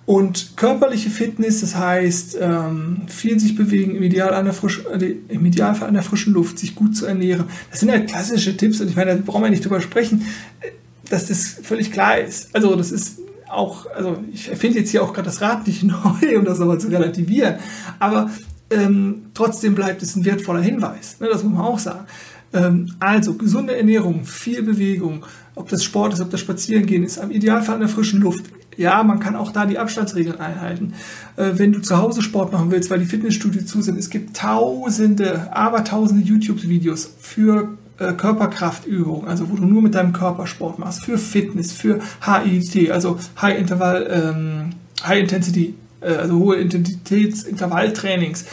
Und 0.06 0.56
körperliche 0.56 1.10
Fitness, 1.10 1.62
das 1.62 1.76
heißt, 1.76 2.38
ähm, 2.40 3.04
viel 3.08 3.40
sich 3.40 3.56
bewegen, 3.56 3.96
im, 3.96 4.04
Ideal 4.04 4.36
an 4.36 4.46
der 4.46 4.54
frisch, 4.54 4.84
äh, 4.86 5.16
im 5.30 5.46
Idealfall 5.46 5.88
an 5.88 5.96
der 5.96 6.04
frischen 6.04 6.34
Luft, 6.34 6.60
sich 6.60 6.76
gut 6.76 6.96
zu 6.96 7.08
ernähren. 7.08 7.46
Das 7.72 7.80
sind 7.80 7.90
halt 7.90 8.08
klassische 8.08 8.56
Tipps 8.56 8.80
und 8.82 8.88
ich 8.88 8.96
meine, 8.96 9.16
da 9.16 9.22
brauchen 9.26 9.42
wir 9.42 9.50
nicht 9.50 9.66
drüber 9.66 9.82
sprechen, 9.82 10.26
äh, 10.62 10.68
dass 11.10 11.28
das 11.28 11.58
völlig 11.64 11.92
klar 11.92 12.20
ist. 12.20 12.54
Also 12.54 12.76
das 12.76 12.92
ist 12.92 13.20
auch, 13.50 13.88
also 13.96 14.18
ich 14.32 14.50
erfinde 14.50 14.80
jetzt 14.80 14.92
hier 14.92 15.04
auch 15.04 15.14
gerade 15.14 15.26
das 15.26 15.42
Rad 15.42 15.66
nicht 15.66 15.82
neu, 15.84 16.38
um 16.38 16.46
das 16.46 16.62
aber 16.62 16.78
zu 16.78 16.88
relativieren. 16.88 17.56
Aber 17.98 18.30
ähm, 18.70 19.24
trotzdem 19.34 19.74
bleibt 19.74 20.04
es 20.04 20.16
ein 20.16 20.26
wertvoller 20.26 20.62
Hinweis. 20.62 21.18
Ne, 21.20 21.30
das 21.32 21.44
muss 21.44 21.54
man 21.54 21.62
auch 21.62 21.80
sagen. 21.80 22.06
Ähm, 22.54 22.94
also 23.00 23.34
gesunde 23.34 23.76
Ernährung, 23.76 24.26
viel 24.26 24.62
Bewegung, 24.62 25.26
ob 25.56 25.70
das 25.70 25.84
Sport 25.84 26.14
ist, 26.14 26.22
ob 26.22 26.30
das 26.30 26.42
Spazierengehen 26.42 27.04
ist, 27.04 27.18
am 27.18 27.32
Idealfall 27.32 27.76
an 27.76 27.82
der 27.82 27.90
frischen 27.90 28.22
Luft, 28.22 28.46
ja, 28.78 29.04
man 29.04 29.20
kann 29.20 29.36
auch 29.36 29.52
da 29.52 29.66
die 29.66 29.80
Abstandsregeln 29.80 30.40
einhalten. 30.40 30.94
Äh, 31.36 31.52
wenn 31.54 31.72
du 31.72 31.82
zu 31.82 31.98
Hause 31.98 32.22
Sport 32.22 32.52
machen 32.52 32.72
willst, 32.72 32.90
weil 32.90 33.00
die 33.00 33.06
Fitnessstudios 33.06 33.66
zu 33.66 33.82
sind, 33.82 33.98
es 33.98 34.10
gibt 34.10 34.36
tausende, 34.38 35.50
aber 35.54 35.84
tausende 35.84 36.24
YouTube-Videos 36.24 37.14
für 37.20 37.78
äh, 37.98 38.14
Körperkraftübungen, 38.14 39.28
also 39.28 39.50
wo 39.50 39.56
du 39.56 39.66
nur 39.66 39.82
mit 39.82 39.96
deinem 39.96 40.14
Körper 40.14 40.48
Sport 40.48 40.80
machst, 40.80 41.04
für 41.04 41.18
Fitness, 41.18 41.72
für 41.72 42.00
HIT, 42.22 42.92
also 42.92 43.18
High 43.42 43.60
Interval, 43.60 44.08
ähm, 44.10 44.70
High 45.06 45.22
Intensity, 45.22 45.76
äh, 46.02 46.16
also 46.16 46.38
hohe 46.38 46.58
Intensitätsintervalltrainings. 46.58 48.46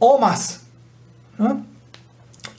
En 0.00 0.20
masse. 0.20 0.60
Ja? 1.38 1.60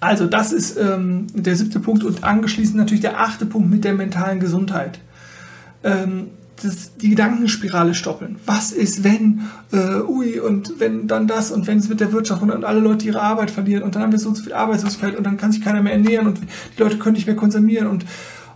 Also 0.02 0.28
das 0.28 0.54
ist 0.54 0.78
ähm, 0.78 1.28
der 1.34 1.56
siebte 1.56 1.80
Punkt 1.80 2.04
und 2.04 2.24
angeschließend 2.24 2.78
natürlich 2.78 3.02
der 3.02 3.20
achte 3.20 3.46
Punkt 3.46 3.70
mit 3.70 3.84
der 3.84 3.94
mentalen 3.94 4.40
Gesundheit 4.40 5.00
ähm, 5.84 6.32
das, 6.64 6.96
die 6.98 7.10
Gedankenspirale 7.10 7.94
stoppeln. 7.94 8.38
Was 8.46 8.72
ist, 8.72 9.04
wenn, 9.04 9.42
äh, 9.72 10.02
ui, 10.02 10.40
und 10.40 10.80
wenn 10.80 11.08
dann 11.08 11.28
das 11.28 11.52
und 11.52 11.68
wenn 11.68 11.78
es 11.78 11.90
mit 11.90 12.00
der 12.00 12.12
Wirtschaft 12.12 12.42
und, 12.42 12.52
und 12.52 12.66
alle 12.66 12.80
Leute 12.80 13.06
ihre 13.06 13.22
Arbeit 13.22 13.52
verlieren 13.52 13.84
und 13.84 13.96
dann 13.96 14.04
haben 14.04 14.12
wir 14.12 14.20
so, 14.20 14.34
so 14.34 14.44
viel 14.44 14.54
Arbeitslosigkeit 14.54 15.16
und 15.16 15.24
dann 15.24 15.38
kann 15.38 15.52
sich 15.52 15.62
keiner 15.62 15.82
mehr 15.82 15.94
ernähren 15.94 16.28
und 16.28 16.40
die 16.40 16.82
Leute 16.82 16.98
können 16.98 17.16
nicht 17.16 17.28
mehr 17.28 17.36
konsumieren 17.36 17.88
und, 17.88 18.06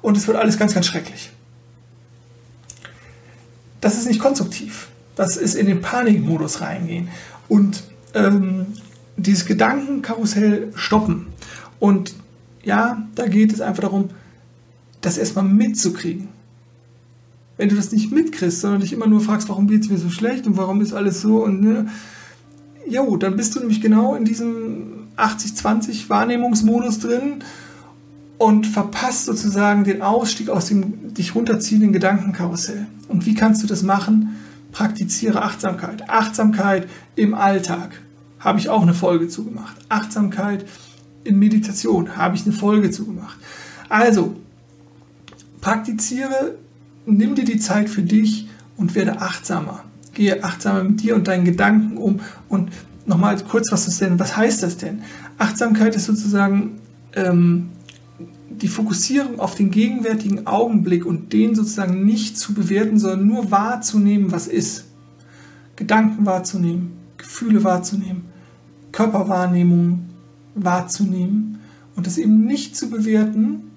und 0.02 0.18
es 0.18 0.28
wird 0.28 0.38
alles 0.38 0.58
ganz, 0.58 0.74
ganz 0.74 0.86
schrecklich. 0.86 1.32
Das 3.82 3.98
ist 3.98 4.08
nicht 4.08 4.20
konstruktiv. 4.20 4.88
Das 5.16 5.38
ist 5.38 5.56
in 5.56 5.68
den 5.68 5.82
Panikmodus 5.82 6.62
reingehen 6.62 7.10
und 7.48 7.84
ähm, 8.14 8.66
dieses 9.16 9.46
Gedankenkarussell 9.46 10.72
stoppen. 10.76 11.28
Und 11.80 12.16
ja, 12.64 13.06
da 13.16 13.28
geht 13.28 13.54
es 13.54 13.62
einfach 13.62 13.84
darum, 13.84 14.10
das 15.02 15.18
erstmal 15.18 15.46
mitzukriegen 15.46 16.30
wenn 17.64 17.70
du 17.70 17.78
das 17.78 17.94
nicht 17.94 18.12
mitkriegst, 18.12 18.60
sondern 18.60 18.82
dich 18.82 18.92
immer 18.92 19.08
nur 19.08 19.22
fragst, 19.22 19.48
warum 19.48 19.70
geht 19.70 19.84
es 19.84 19.90
mir 19.90 19.98
so 19.98 20.10
schlecht 20.10 20.46
und 20.48 20.58
warum 20.58 20.82
ist 20.82 20.92
alles 20.92 21.22
so 21.22 21.46
und 21.46 21.62
ne, 21.62 21.88
ja, 22.90 23.06
dann 23.16 23.38
bist 23.38 23.56
du 23.56 23.60
nämlich 23.60 23.80
genau 23.80 24.16
in 24.16 24.26
diesem 24.26 25.08
80-20 25.16 26.10
Wahrnehmungsmodus 26.10 27.00
drin 27.00 27.36
und 28.38 28.68
verpasst 28.68 29.24
sozusagen 29.24 29.86
den 29.86 30.02
Ausstieg 30.02 30.50
aus 30.50 30.66
dem 30.66 31.14
dich 31.14 31.36
runterziehenden 31.36 31.94
Gedankenkarussell. 31.94 32.86
Und 33.08 33.26
wie 33.26 33.34
kannst 33.34 33.64
du 33.64 33.68
das 33.68 33.82
machen? 33.82 34.36
Praktiziere 34.74 35.42
Achtsamkeit. 35.42 36.10
Achtsamkeit 36.10 36.90
im 37.16 37.34
Alltag 37.34 37.92
habe 38.40 38.60
ich 38.60 38.68
auch 38.68 38.82
eine 38.82 38.94
Folge 38.94 39.30
zugemacht. 39.30 39.78
Achtsamkeit 39.88 40.66
in 41.24 41.40
Meditation 41.40 42.18
habe 42.18 42.36
ich 42.36 42.44
eine 42.46 42.54
Folge 42.54 42.92
zugemacht. 42.92 43.38
Also, 43.88 44.36
praktiziere 45.62 46.58
nimm 47.06 47.36
dir 47.36 47.46
die 47.46 47.60
Zeit 47.60 47.90
für 47.90 48.02
dich 48.02 48.48
und 48.78 48.96
werde 48.96 49.22
achtsamer. 49.22 49.84
Gehe 50.14 50.44
achtsamer 50.44 50.84
mit 50.84 51.02
dir 51.02 51.16
und 51.16 51.28
deinen 51.28 51.46
Gedanken 51.46 51.98
um. 51.98 52.20
Und 52.50 52.72
nochmal 53.06 53.38
kurz, 53.44 53.72
was 53.72 53.88
ist 53.88 54.02
denn, 54.02 54.20
was 54.20 54.38
heißt 54.38 54.64
das 54.64 54.78
denn? 54.78 55.02
Achtsamkeit 55.38 55.96
ist 55.96 56.06
sozusagen 56.06 56.80
ähm, 57.16 57.70
die 58.50 58.68
Fokussierung 58.68 59.40
auf 59.40 59.56
den 59.56 59.72
gegenwärtigen 59.72 60.46
Augenblick 60.46 61.06
und 61.06 61.34
den 61.34 61.56
sozusagen 61.56 62.06
nicht 62.06 62.38
zu 62.38 62.54
bewerten, 62.54 63.00
sondern 63.00 63.28
nur 63.28 63.52
wahrzunehmen, 63.52 64.32
was 64.32 64.48
ist. 64.48 64.86
Gedanken 65.76 66.26
wahrzunehmen, 66.26 66.94
Gefühle 67.18 67.64
wahrzunehmen, 67.64 68.26
Körperwahrnehmung 68.92 70.10
wahrzunehmen 70.54 71.60
und 71.96 72.06
das 72.06 72.18
eben 72.18 72.46
nicht 72.46 72.76
zu 72.76 72.90
bewerten, 72.90 73.72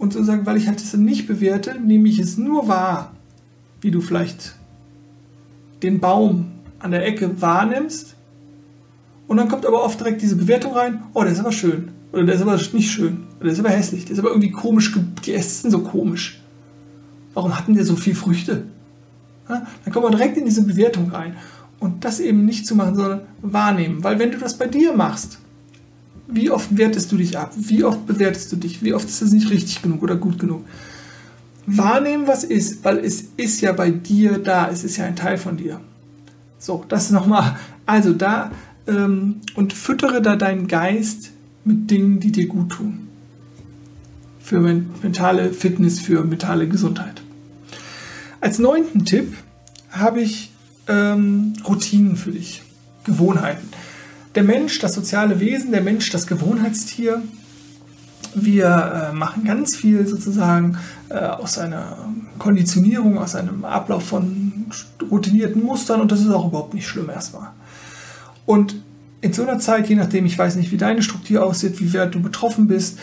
und 0.00 0.14
zu 0.14 0.24
sagen, 0.24 0.46
weil 0.46 0.56
ich 0.56 0.66
halt 0.66 0.80
das 0.80 0.94
nicht 0.94 1.26
bewerte, 1.28 1.78
nehme 1.78 2.08
ich 2.08 2.18
es 2.18 2.38
nur 2.38 2.66
wahr, 2.66 3.12
wie 3.82 3.90
du 3.90 4.00
vielleicht 4.00 4.56
den 5.82 6.00
Baum 6.00 6.52
an 6.78 6.90
der 6.90 7.06
Ecke 7.06 7.40
wahrnimmst 7.40 8.16
Und 9.28 9.36
dann 9.36 9.48
kommt 9.48 9.66
aber 9.66 9.84
oft 9.84 10.00
direkt 10.00 10.22
diese 10.22 10.36
Bewertung 10.36 10.72
rein, 10.72 11.02
oh, 11.12 11.22
der 11.22 11.32
ist 11.32 11.38
aber 11.38 11.52
schön. 11.52 11.90
Oder 12.12 12.24
der 12.24 12.34
ist 12.34 12.42
aber 12.42 12.56
nicht 12.56 12.90
schön. 12.90 13.26
Oder 13.36 13.44
der 13.44 13.52
ist 13.52 13.60
aber 13.60 13.68
hässlich. 13.68 14.06
Der 14.06 14.14
ist 14.14 14.18
aber 14.18 14.30
irgendwie 14.30 14.50
komisch, 14.50 14.98
die 15.24 15.34
Äste 15.34 15.62
sind 15.62 15.70
so 15.70 15.80
komisch. 15.80 16.40
Warum 17.34 17.56
hatten 17.56 17.74
der 17.74 17.84
so 17.84 17.94
viel 17.94 18.14
Früchte? 18.14 18.64
Ja, 19.48 19.66
dann 19.84 19.92
kommt 19.92 20.04
man 20.04 20.12
direkt 20.12 20.36
in 20.36 20.46
diese 20.46 20.64
Bewertung 20.64 21.10
rein. 21.10 21.36
Und 21.78 22.04
das 22.04 22.20
eben 22.20 22.44
nicht 22.44 22.66
zu 22.66 22.74
machen, 22.74 22.96
sondern 22.96 23.20
wahrnehmen. 23.42 24.02
Weil 24.02 24.18
wenn 24.18 24.32
du 24.32 24.38
das 24.38 24.58
bei 24.58 24.66
dir 24.66 24.92
machst, 24.94 25.38
wie 26.32 26.50
oft 26.50 26.76
wertest 26.76 27.12
du 27.12 27.16
dich 27.16 27.38
ab? 27.38 27.52
Wie 27.56 27.84
oft 27.84 28.06
bewertest 28.06 28.52
du 28.52 28.56
dich? 28.56 28.82
Wie 28.82 28.94
oft 28.94 29.08
ist 29.08 29.22
es 29.22 29.32
nicht 29.32 29.50
richtig 29.50 29.82
genug 29.82 30.02
oder 30.02 30.16
gut 30.16 30.38
genug? 30.38 30.64
Wahrnehmen, 31.66 32.26
was 32.26 32.44
ist, 32.44 32.84
weil 32.84 32.98
es 32.98 33.28
ist 33.36 33.60
ja 33.60 33.72
bei 33.72 33.90
dir 33.90 34.38
da, 34.38 34.68
es 34.70 34.84
ist 34.84 34.96
ja 34.96 35.04
ein 35.04 35.16
Teil 35.16 35.38
von 35.38 35.56
dir. 35.56 35.80
So, 36.58 36.84
das 36.88 37.10
nochmal. 37.10 37.56
Also 37.86 38.12
da 38.12 38.50
ähm, 38.86 39.36
und 39.54 39.72
füttere 39.72 40.22
da 40.22 40.36
deinen 40.36 40.68
Geist 40.68 41.30
mit 41.64 41.90
Dingen, 41.90 42.20
die 42.20 42.32
dir 42.32 42.46
gut 42.46 42.70
tun. 42.70 43.08
Für 44.40 44.60
mentale 44.60 45.52
Fitness, 45.52 46.00
für 46.00 46.24
mentale 46.24 46.66
Gesundheit. 46.68 47.22
Als 48.40 48.58
neunten 48.58 49.04
Tipp 49.04 49.34
habe 49.90 50.20
ich 50.20 50.50
ähm, 50.88 51.52
Routinen 51.66 52.16
für 52.16 52.32
dich, 52.32 52.62
Gewohnheiten. 53.04 53.68
Der 54.34 54.44
Mensch, 54.44 54.78
das 54.78 54.94
soziale 54.94 55.40
Wesen, 55.40 55.72
der 55.72 55.82
Mensch, 55.82 56.10
das 56.10 56.26
Gewohnheitstier. 56.26 57.22
Wir 58.34 59.10
äh, 59.10 59.14
machen 59.14 59.44
ganz 59.44 59.74
viel 59.74 60.06
sozusagen 60.06 60.78
äh, 61.08 61.14
aus 61.14 61.58
einer 61.58 61.96
Konditionierung, 62.38 63.18
aus 63.18 63.34
einem 63.34 63.64
Ablauf 63.64 64.04
von 64.04 64.66
routinierten 65.10 65.64
Mustern 65.64 66.00
und 66.00 66.12
das 66.12 66.20
ist 66.20 66.30
auch 66.30 66.46
überhaupt 66.46 66.74
nicht 66.74 66.86
schlimm 66.86 67.10
erstmal. 67.10 67.48
Und 68.46 68.76
in 69.20 69.32
so 69.32 69.42
einer 69.42 69.58
Zeit, 69.58 69.88
je 69.88 69.96
nachdem, 69.96 70.26
ich 70.26 70.38
weiß 70.38 70.56
nicht, 70.56 70.70
wie 70.70 70.76
deine 70.76 71.02
Struktur 71.02 71.44
aussieht, 71.44 71.80
wie 71.80 71.92
weit 71.92 72.14
du 72.14 72.22
betroffen 72.22 72.68
bist, 72.68 72.98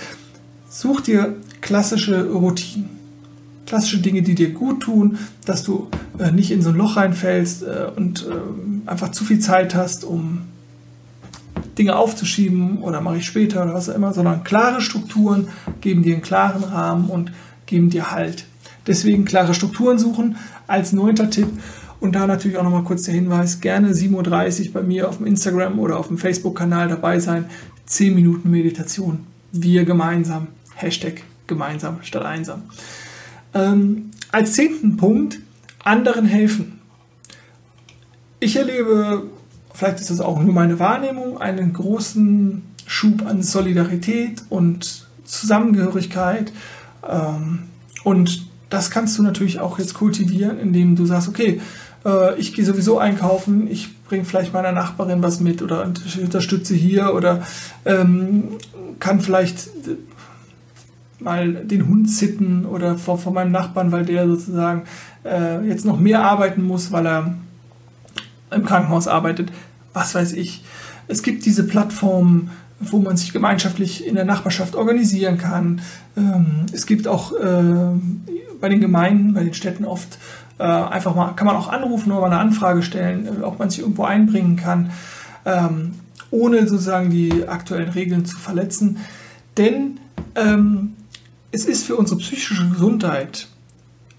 such 0.70 1.02
dir 1.02 1.36
klassische 1.62 2.30
Routinen. 2.32 2.90
Klassische 3.66 4.00
Dinge, 4.00 4.22
die 4.22 4.34
dir 4.34 4.54
gut 4.54 4.82
tun, 4.82 5.18
dass 5.46 5.64
du 5.64 5.90
äh, 6.20 6.32
nicht 6.32 6.52
in 6.52 6.62
so 6.62 6.70
ein 6.70 6.76
Loch 6.76 6.96
reinfällst 6.96 7.64
äh, 7.64 7.88
und 7.94 8.26
äh, 8.26 8.90
einfach 8.90 9.12
zu 9.12 9.26
viel 9.26 9.40
Zeit 9.40 9.76
hast, 9.76 10.06
um 10.06 10.44
Dinge 11.78 11.96
aufzuschieben 11.96 12.80
oder 12.80 13.02
mache 13.02 13.18
ich 13.18 13.26
später 13.26 13.64
oder 13.64 13.74
was 13.74 13.90
auch 13.90 13.96
immer, 13.96 14.14
sondern 14.14 14.44
klare 14.44 14.82
Strukturen 14.82 15.50
geben 15.82 16.04
dir 16.04 16.14
einen 16.14 16.24
klaren 16.24 16.64
Rahmen 16.64 17.10
und 17.10 17.32
geben 17.66 17.90
dir 17.90 18.12
Halt. 18.12 18.46
Deswegen 18.88 19.26
klare 19.26 19.54
Strukturen 19.54 20.00
suchen 20.00 20.38
als 20.66 20.94
neunter 20.94 21.30
Tipp 21.30 21.50
und 22.00 22.16
da 22.16 22.28
natürlich 22.28 22.58
auch 22.58 22.64
nochmal 22.64 22.84
kurz 22.84 23.04
der 23.04 23.16
Hinweis, 23.16 23.60
gerne 23.60 23.92
7.30 23.92 24.68
Uhr 24.68 24.74
bei 24.74 24.82
mir 24.82 25.10
auf 25.10 25.18
dem 25.18 25.26
Instagram 25.26 25.80
oder 25.80 25.98
auf 25.98 26.08
dem 26.08 26.18
Facebook-Kanal 26.18 26.88
dabei 26.88 27.20
sein. 27.20 27.46
10 27.86 28.14
Minuten 28.14 28.52
Meditation. 28.52 29.26
Wir 29.52 29.86
gemeinsam. 29.86 30.48
Hashtag 30.76 31.24
gemeinsam 31.48 32.00
statt 32.02 32.24
einsam. 32.24 32.64
Ähm, 33.54 34.12
als 34.32 34.54
zehnten 34.54 34.98
Punkt, 34.98 35.40
anderen 35.84 36.26
helfen. 36.26 36.80
Ich 38.40 38.56
erlebe, 38.56 39.24
vielleicht 39.78 40.00
ist 40.00 40.10
das 40.10 40.22
auch 40.22 40.42
nur 40.42 40.54
meine 40.54 40.80
Wahrnehmung, 40.80 41.40
einen 41.40 41.72
großen 41.72 42.64
Schub 42.88 43.24
an 43.28 43.44
Solidarität 43.44 44.42
und 44.50 45.06
Zusammengehörigkeit. 45.24 46.52
Ähm, 47.08 47.60
und 48.04 48.48
das 48.72 48.90
kannst 48.90 49.20
du 49.20 49.24
natürlich 49.24 49.60
auch 49.60 49.78
jetzt 49.78 49.94
kultivieren, 49.94 50.60
indem 50.60 50.96
du 50.96 51.06
sagst, 51.06 51.30
okay, 51.30 51.62
äh, 52.06 52.40
ich 52.40 52.56
gehe 52.56 52.66
sowieso 52.66 52.98
einkaufen, 52.98 53.68
ich 53.70 54.04
bringe 54.06 54.26
vielleicht 54.26 54.52
meiner 54.52 54.72
Nachbarin 54.72 55.22
was 55.22 55.42
mit 55.42 55.62
oder 55.62 55.84
unterstütze 55.84 56.74
hier 56.74 57.14
oder 57.14 57.44
ähm, 57.86 58.58
kann 59.00 59.22
vielleicht 59.22 59.70
mal 61.20 61.54
den 61.54 61.88
Hund 61.88 62.10
zitten 62.10 62.66
oder 62.66 62.98
von, 62.98 63.20
von 63.20 63.34
meinem 63.34 63.52
Nachbarn, 63.52 63.92
weil 63.92 64.06
der 64.06 64.28
sozusagen 64.28 64.84
äh, 65.24 65.64
jetzt 65.68 65.86
noch 65.86 66.00
mehr 66.00 66.24
arbeiten 66.24 66.64
muss, 66.64 66.92
weil 66.92 67.06
er 67.06 67.36
im 68.52 68.66
Krankenhaus 68.66 69.08
arbeitet, 69.08 69.52
was 69.98 70.14
weiß 70.14 70.34
ich. 70.34 70.64
Es 71.08 71.24
gibt 71.24 71.46
diese 71.46 71.66
Plattformen, 71.66 72.52
wo 72.80 73.00
man 73.00 73.18
sich 73.18 73.34
gemeinschaftlich 73.34 74.06
in 74.06 74.16
der 74.16 74.26
Nachbarschaft 74.26 74.76
organisieren 74.76 75.38
kann. 75.40 75.82
Ähm, 76.16 76.68
es 76.72 76.86
gibt 76.86 77.08
auch 77.08 77.34
äh, 77.34 77.98
bei 78.62 78.70
den 78.70 78.80
Gemeinden, 78.80 79.34
bei 79.34 79.44
den 79.44 79.56
Städten 79.56 79.86
oft 79.86 80.20
äh, 80.60 80.64
einfach 80.64 81.16
mal, 81.16 81.32
kann 81.34 81.48
man 81.48 81.56
auch 81.56 81.70
anrufen 81.70 82.12
oder 82.12 82.22
mal 82.22 82.28
eine 82.28 82.40
Anfrage 82.40 82.84
stellen, 82.84 83.26
äh, 83.26 83.44
ob 83.44 83.58
man 83.58 83.72
sich 83.72 83.80
irgendwo 83.80 84.04
einbringen 84.04 84.56
kann, 84.56 84.92
ähm, 85.46 85.94
ohne 86.30 86.68
sozusagen 86.68 87.10
die 87.10 87.48
aktuellen 87.48 87.90
Regeln 87.90 88.26
zu 88.26 88.38
verletzen. 88.38 88.98
Denn 89.58 90.00
ähm, 90.36 90.94
es 91.52 91.66
ist 91.66 91.86
für 91.86 91.96
unsere 91.96 92.20
psychische 92.20 92.70
Gesundheit 92.70 93.48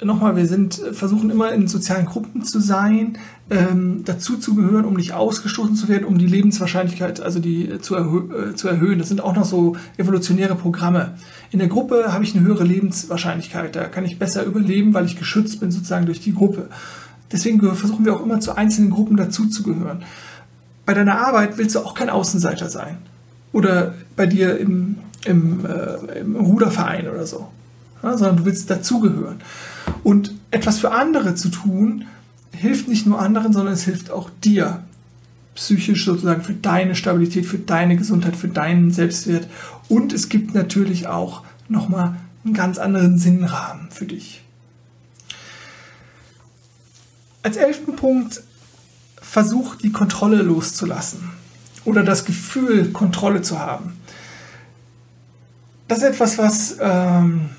nochmal, 0.02 0.36
wir 0.36 0.46
sind, 0.46 0.80
versuchen 0.92 1.30
immer 1.30 1.52
in 1.52 1.66
sozialen 1.66 2.06
Gruppen 2.06 2.44
zu 2.44 2.60
sein, 2.60 3.18
ähm, 3.50 4.02
dazu 4.04 4.36
zu 4.36 4.54
gehören, 4.54 4.84
um 4.84 4.94
nicht 4.94 5.12
ausgestoßen 5.12 5.74
zu 5.74 5.88
werden, 5.88 6.04
um 6.04 6.18
die 6.18 6.26
Lebenswahrscheinlichkeit 6.26 7.20
also 7.20 7.40
die 7.40 7.68
äh, 7.68 7.80
zu, 7.80 7.94
erhö 7.94 8.50
äh, 8.50 8.54
zu 8.54 8.68
erhöhen. 8.68 8.98
Das 8.98 9.08
sind 9.08 9.20
auch 9.20 9.34
noch 9.34 9.44
so 9.44 9.76
evolutionäre 9.96 10.54
Programme. 10.54 11.14
In 11.50 11.58
der 11.58 11.68
Gruppe 11.68 12.12
habe 12.12 12.24
ich 12.24 12.36
eine 12.36 12.46
höhere 12.46 12.64
Lebenswahrscheinlichkeit. 12.64 13.74
Da 13.74 13.84
kann 13.84 14.04
ich 14.04 14.18
besser 14.18 14.44
überleben, 14.44 14.94
weil 14.94 15.06
ich 15.06 15.16
geschützt 15.16 15.60
bin 15.60 15.70
sozusagen 15.70 16.06
durch 16.06 16.20
die 16.20 16.34
Gruppe. 16.34 16.68
Deswegen 17.32 17.60
versuchen 17.74 18.04
wir 18.04 18.14
auch 18.14 18.22
immer 18.22 18.40
zu 18.40 18.56
einzelnen 18.56 18.90
Gruppen 18.90 19.16
dazuzugehören. 19.16 20.02
Bei 20.86 20.94
deiner 20.94 21.18
Arbeit 21.26 21.58
willst 21.58 21.74
du 21.74 21.80
auch 21.80 21.94
kein 21.94 22.08
Außenseiter 22.08 22.70
sein. 22.70 22.96
Oder 23.52 23.94
bei 24.16 24.26
dir 24.26 24.58
im, 24.58 24.96
im, 25.24 25.64
äh, 25.66 26.20
im 26.20 26.36
Ruderverein 26.36 27.08
oder 27.08 27.26
so. 27.26 27.48
Ja, 28.02 28.16
sondern 28.16 28.38
du 28.38 28.44
willst 28.44 28.70
dazugehören. 28.70 29.40
Und 30.02 30.34
etwas 30.50 30.78
für 30.78 30.92
andere 30.92 31.34
zu 31.34 31.48
tun, 31.48 32.06
hilft 32.52 32.88
nicht 32.88 33.06
nur 33.06 33.20
anderen, 33.20 33.52
sondern 33.52 33.74
es 33.74 33.84
hilft 33.84 34.10
auch 34.10 34.30
dir. 34.42 34.82
Psychisch 35.54 36.04
sozusagen 36.04 36.42
für 36.42 36.54
deine 36.54 36.94
Stabilität, 36.94 37.44
für 37.44 37.58
deine 37.58 37.96
Gesundheit, 37.96 38.36
für 38.36 38.48
deinen 38.48 38.90
Selbstwert. 38.90 39.48
Und 39.88 40.12
es 40.12 40.28
gibt 40.28 40.54
natürlich 40.54 41.08
auch 41.08 41.42
nochmal 41.68 42.16
einen 42.44 42.54
ganz 42.54 42.78
anderen 42.78 43.18
Sinnrahmen 43.18 43.90
für 43.90 44.06
dich. 44.06 44.42
Als 47.42 47.56
elften 47.56 47.96
Punkt, 47.96 48.42
versuch 49.20 49.76
die 49.76 49.92
Kontrolle 49.92 50.42
loszulassen 50.42 51.30
oder 51.84 52.02
das 52.02 52.24
Gefühl, 52.24 52.92
Kontrolle 52.92 53.42
zu 53.42 53.58
haben. 53.58 53.92
Das 55.86 55.98
ist 55.98 56.04
etwas, 56.04 56.38
was 56.38 56.76
ähm, 56.80 57.50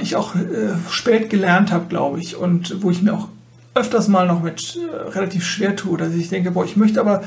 ich 0.00 0.16
auch 0.16 0.34
äh, 0.34 0.74
spät 0.90 1.30
gelernt 1.30 1.72
habe, 1.72 1.86
glaube 1.88 2.20
ich, 2.20 2.36
und 2.36 2.82
wo 2.82 2.90
ich 2.90 3.02
mir 3.02 3.14
auch 3.14 3.28
öfters 3.74 4.08
mal 4.08 4.26
noch 4.26 4.42
mit 4.42 4.76
äh, 4.76 5.10
relativ 5.10 5.44
schwer 5.44 5.76
tue, 5.76 5.96
dass 5.96 6.12
ich 6.14 6.28
denke, 6.28 6.50
boah, 6.50 6.64
ich 6.64 6.76
möchte 6.76 7.00
aber 7.00 7.22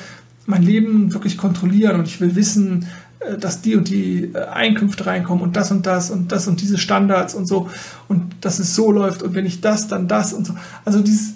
mein 0.46 0.62
Leben 0.62 1.14
wirklich 1.14 1.38
kontrollieren 1.38 2.00
und 2.00 2.08
ich 2.08 2.22
will 2.22 2.36
wissen, 2.36 2.88
äh, 3.20 3.38
dass 3.38 3.62
die 3.62 3.76
und 3.76 3.90
die 3.90 4.32
äh, 4.34 4.46
Einkünfte 4.46 5.06
reinkommen 5.06 5.44
und 5.44 5.56
das 5.56 5.72
und 5.72 5.86
das 5.86 6.12
und 6.12 6.32
das 6.32 6.48
und 6.48 6.62
diese 6.62 6.78
Standards 6.78 7.34
und 7.34 7.48
so 7.48 7.70
und 8.08 8.36
dass 8.42 8.60
es 8.60 8.76
so 8.76 8.92
läuft 8.92 9.24
und 9.24 9.34
wenn 9.34 9.46
ich 9.46 9.62
das, 9.62 9.88
dann 9.88 10.08
das 10.08 10.34
und 10.34 10.46
so. 10.46 10.56
Also 10.84 11.02
dieses 11.02 11.36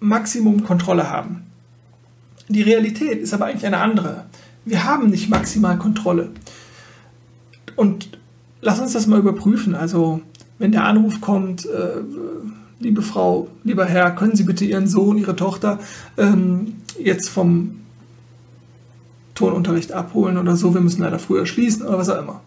Maximum 0.00 0.64
Kontrolle 0.64 1.10
haben. 1.10 1.46
Die 2.48 2.62
Realität 2.62 3.20
ist 3.20 3.32
aber 3.32 3.46
eigentlich 3.46 3.66
eine 3.66 3.78
andere. 3.78 4.24
Wir 4.64 4.84
haben 4.84 5.08
nicht 5.10 5.30
maximal 5.30 5.78
Kontrolle. 5.78 6.30
Und 7.76 8.18
lass 8.60 8.80
uns 8.80 8.92
das 8.92 9.06
mal 9.06 9.20
überprüfen. 9.20 9.74
Also 9.74 10.20
wenn 10.58 10.72
der 10.72 10.84
Anruf 10.84 11.20
kommt, 11.20 11.66
äh, 11.66 12.00
liebe 12.80 13.02
Frau, 13.02 13.48
lieber 13.64 13.84
Herr, 13.84 14.10
können 14.12 14.36
Sie 14.36 14.44
bitte 14.44 14.64
Ihren 14.64 14.86
Sohn, 14.86 15.18
Ihre 15.18 15.36
Tochter 15.36 15.78
ähm, 16.16 16.74
jetzt 16.98 17.28
vom 17.28 17.76
Turnunterricht 19.34 19.92
abholen 19.92 20.36
oder 20.36 20.56
so, 20.56 20.74
wir 20.74 20.80
müssen 20.80 21.02
leider 21.02 21.18
früher 21.18 21.46
schließen 21.46 21.86
oder 21.86 21.98
was 21.98 22.08
auch 22.08 22.20
immer. 22.20 22.42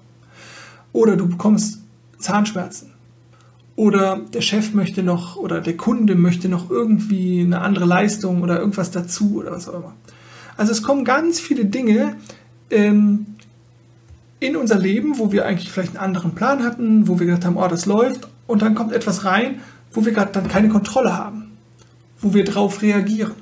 Oder 0.93 1.17
du 1.17 1.27
bekommst 1.27 1.79
Zahnschmerzen. 2.19 2.91
Oder 3.75 4.21
der 4.33 4.41
Chef 4.41 4.73
möchte 4.73 5.03
noch 5.03 5.35
oder 5.35 5.59
der 5.59 5.75
Kunde 5.75 6.15
möchte 6.15 6.47
noch 6.47 6.69
irgendwie 6.69 7.41
eine 7.41 7.59
andere 7.59 7.85
Leistung 7.85 8.41
oder 8.41 8.59
irgendwas 8.59 8.91
dazu 8.91 9.35
oder 9.35 9.51
was 9.51 9.67
auch 9.67 9.75
immer. 9.75 9.93
Also 10.55 10.71
es 10.71 10.81
kommen 10.81 11.03
ganz 11.03 11.41
viele 11.41 11.65
Dinge, 11.65 12.15
ähm, 12.69 13.25
in 14.39 14.55
unser 14.55 14.77
Leben, 14.77 15.17
wo 15.17 15.31
wir 15.31 15.45
eigentlich 15.45 15.71
vielleicht 15.71 15.95
einen 15.95 16.05
anderen 16.05 16.35
Plan 16.35 16.63
hatten, 16.63 17.07
wo 17.07 17.19
wir 17.19 17.25
gedacht 17.25 17.45
haben, 17.45 17.57
oh, 17.57 17.67
das 17.67 17.85
läuft, 17.85 18.27
und 18.47 18.61
dann 18.61 18.75
kommt 18.75 18.93
etwas 18.93 19.25
rein, 19.25 19.61
wo 19.91 20.05
wir 20.05 20.11
gerade 20.11 20.31
dann 20.31 20.47
keine 20.47 20.69
Kontrolle 20.69 21.17
haben, 21.17 21.51
wo 22.19 22.33
wir 22.33 22.43
darauf 22.43 22.81
reagieren. 22.81 23.33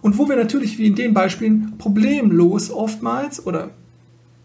Und 0.00 0.18
wo 0.18 0.28
wir 0.28 0.36
natürlich, 0.36 0.78
wie 0.78 0.86
in 0.86 0.96
den 0.96 1.14
Beispielen, 1.14 1.74
problemlos 1.78 2.70
oftmals 2.70 3.46
oder 3.46 3.70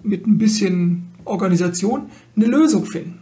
mit 0.03 0.27
ein 0.27 0.38
bisschen 0.38 1.07
Organisation 1.25 2.10
eine 2.36 2.45
Lösung 2.45 2.86
finden. 2.86 3.19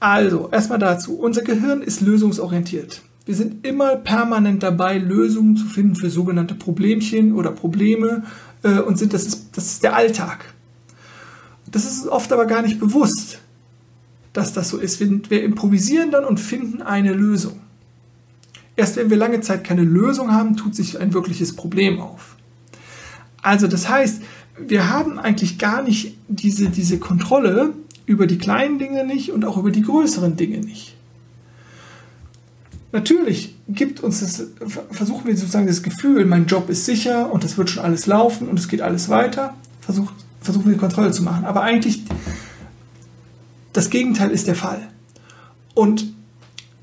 Also, 0.00 0.48
erstmal 0.52 0.78
dazu. 0.78 1.18
Unser 1.18 1.42
Gehirn 1.42 1.82
ist 1.82 2.00
lösungsorientiert. 2.00 3.02
Wir 3.26 3.34
sind 3.34 3.66
immer 3.66 3.96
permanent 3.96 4.62
dabei, 4.62 4.96
Lösungen 4.96 5.56
zu 5.56 5.66
finden 5.66 5.96
für 5.96 6.08
sogenannte 6.08 6.54
Problemchen 6.54 7.34
oder 7.34 7.50
Probleme 7.50 8.22
äh, 8.62 8.80
und 8.80 8.98
sind, 8.98 9.12
das, 9.12 9.26
ist, 9.26 9.56
das 9.56 9.66
ist 9.66 9.82
der 9.82 9.94
Alltag. 9.94 10.54
Das 11.70 11.84
ist 11.84 12.06
oft 12.06 12.32
aber 12.32 12.46
gar 12.46 12.62
nicht 12.62 12.80
bewusst, 12.80 13.40
dass 14.32 14.52
das 14.52 14.70
so 14.70 14.78
ist. 14.78 15.00
Wir, 15.00 15.20
wir 15.28 15.42
improvisieren 15.42 16.10
dann 16.10 16.24
und 16.24 16.38
finden 16.40 16.82
eine 16.82 17.12
Lösung. 17.12 17.60
Erst 18.76 18.96
wenn 18.96 19.10
wir 19.10 19.16
lange 19.16 19.40
Zeit 19.40 19.64
keine 19.64 19.82
Lösung 19.82 20.32
haben, 20.32 20.56
tut 20.56 20.74
sich 20.74 21.00
ein 21.00 21.12
wirkliches 21.12 21.56
Problem 21.56 22.00
auf. 22.00 22.36
Also 23.42 23.66
das 23.66 23.88
heißt, 23.88 24.22
wir 24.66 24.88
haben 24.88 25.18
eigentlich 25.18 25.58
gar 25.58 25.82
nicht 25.82 26.16
diese, 26.28 26.70
diese 26.70 26.98
Kontrolle 26.98 27.74
über 28.06 28.26
die 28.26 28.38
kleinen 28.38 28.78
Dinge 28.78 29.04
nicht 29.04 29.32
und 29.32 29.44
auch 29.44 29.56
über 29.56 29.70
die 29.70 29.82
größeren 29.82 30.36
Dinge 30.36 30.58
nicht. 30.58 30.96
Natürlich 32.92 33.57
gibt 33.68 34.00
uns 34.00 34.20
das, 34.20 34.42
versuchen 34.90 35.26
wir 35.26 35.36
sozusagen 35.36 35.66
das 35.66 35.82
Gefühl, 35.82 36.24
mein 36.24 36.46
Job 36.46 36.70
ist 36.70 36.86
sicher 36.86 37.30
und 37.32 37.44
es 37.44 37.58
wird 37.58 37.70
schon 37.70 37.84
alles 37.84 38.06
laufen 38.06 38.48
und 38.48 38.58
es 38.58 38.68
geht 38.68 38.80
alles 38.80 39.08
weiter. 39.08 39.54
Versucht, 39.80 40.14
versuchen 40.40 40.70
wir 40.70 40.78
Kontrolle 40.78 41.12
zu 41.12 41.22
machen. 41.22 41.44
Aber 41.44 41.62
eigentlich 41.62 42.02
das 43.72 43.90
Gegenteil 43.90 44.30
ist 44.30 44.46
der 44.46 44.54
Fall. 44.54 44.88
Und 45.74 46.12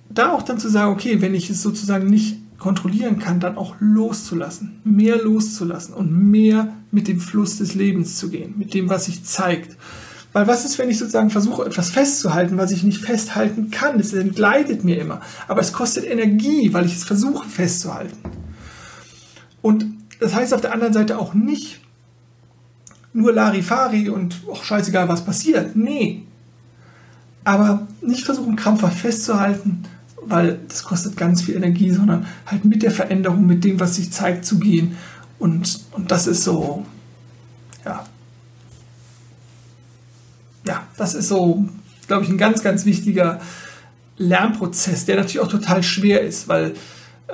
da 0.09 0.31
auch 0.31 0.43
dann 0.43 0.59
zu 0.59 0.69
sagen, 0.69 0.93
okay, 0.93 1.21
wenn 1.21 1.35
ich 1.35 1.49
es 1.49 1.61
sozusagen 1.61 2.07
nicht 2.07 2.37
kontrollieren 2.59 3.19
kann, 3.19 3.39
dann 3.39 3.57
auch 3.57 3.75
loszulassen, 3.79 4.79
mehr 4.83 5.21
loszulassen 5.21 5.93
und 5.93 6.11
mehr 6.11 6.73
mit 6.91 7.07
dem 7.07 7.19
Fluss 7.19 7.57
des 7.57 7.75
Lebens 7.75 8.17
zu 8.17 8.29
gehen, 8.29 8.53
mit 8.57 8.73
dem, 8.73 8.89
was 8.89 9.05
sich 9.05 9.23
zeigt. 9.23 9.75
Weil 10.35 10.47
was 10.47 10.65
ist, 10.65 10.77
wenn 10.79 10.89
ich 10.89 10.97
sozusagen 10.97 11.29
versuche, 11.29 11.63
etwas 11.63 11.91
festzuhalten, 11.91 12.57
was 12.57 12.71
ich 12.71 12.83
nicht 12.83 12.99
festhalten 12.99 13.71
kann? 13.71 14.01
Es 14.01 14.11
entgleitet 14.11 14.83
mir 14.83 14.99
immer. 14.99 15.21
Aber 15.47 15.61
es 15.61 15.71
kostet 15.71 16.03
Energie, 16.03 16.73
weil 16.73 16.85
ich 16.85 16.93
es 16.93 17.05
versuche 17.05 17.47
festzuhalten. 17.47 18.17
Und 19.61 19.85
das 20.19 20.35
heißt 20.35 20.53
auf 20.53 20.59
der 20.59 20.73
anderen 20.73 20.91
Seite 20.91 21.19
auch 21.19 21.33
nicht 21.33 21.79
nur 23.13 23.31
Larifari 23.31 24.09
und 24.09 24.41
auch 24.51 24.65
scheißegal, 24.65 25.07
was 25.07 25.23
passiert. 25.23 25.77
Nee. 25.77 26.23
Aber 27.45 27.87
nicht 28.01 28.25
versuchen, 28.25 28.57
krampfhaft 28.57 28.99
festzuhalten, 28.99 29.83
weil 30.21 30.59
das 30.67 30.83
kostet 30.83 31.15
ganz 31.15 31.43
viel 31.43 31.55
Energie, 31.55 31.91
sondern 31.91 32.25
halt 32.45 32.65
mit 32.65 32.83
der 32.83 32.91
Veränderung, 32.91 33.45
mit 33.45 33.63
dem, 33.63 33.79
was 33.79 33.95
sich 33.95 34.11
zeigt, 34.11 34.43
zu 34.43 34.59
gehen. 34.59 34.97
Und, 35.39 35.79
und 35.93 36.11
das 36.11 36.27
ist 36.27 36.43
so, 36.43 36.85
Ja, 40.67 40.83
das 40.97 41.13
ist 41.13 41.27
so, 41.27 41.65
glaube 42.07 42.23
ich, 42.23 42.29
ein 42.29 42.37
ganz, 42.37 42.63
ganz 42.63 42.85
wichtiger 42.85 43.39
Lernprozess, 44.17 45.05
der 45.05 45.17
natürlich 45.17 45.39
auch 45.39 45.47
total 45.47 45.83
schwer 45.83 46.21
ist, 46.21 46.47
weil 46.47 46.73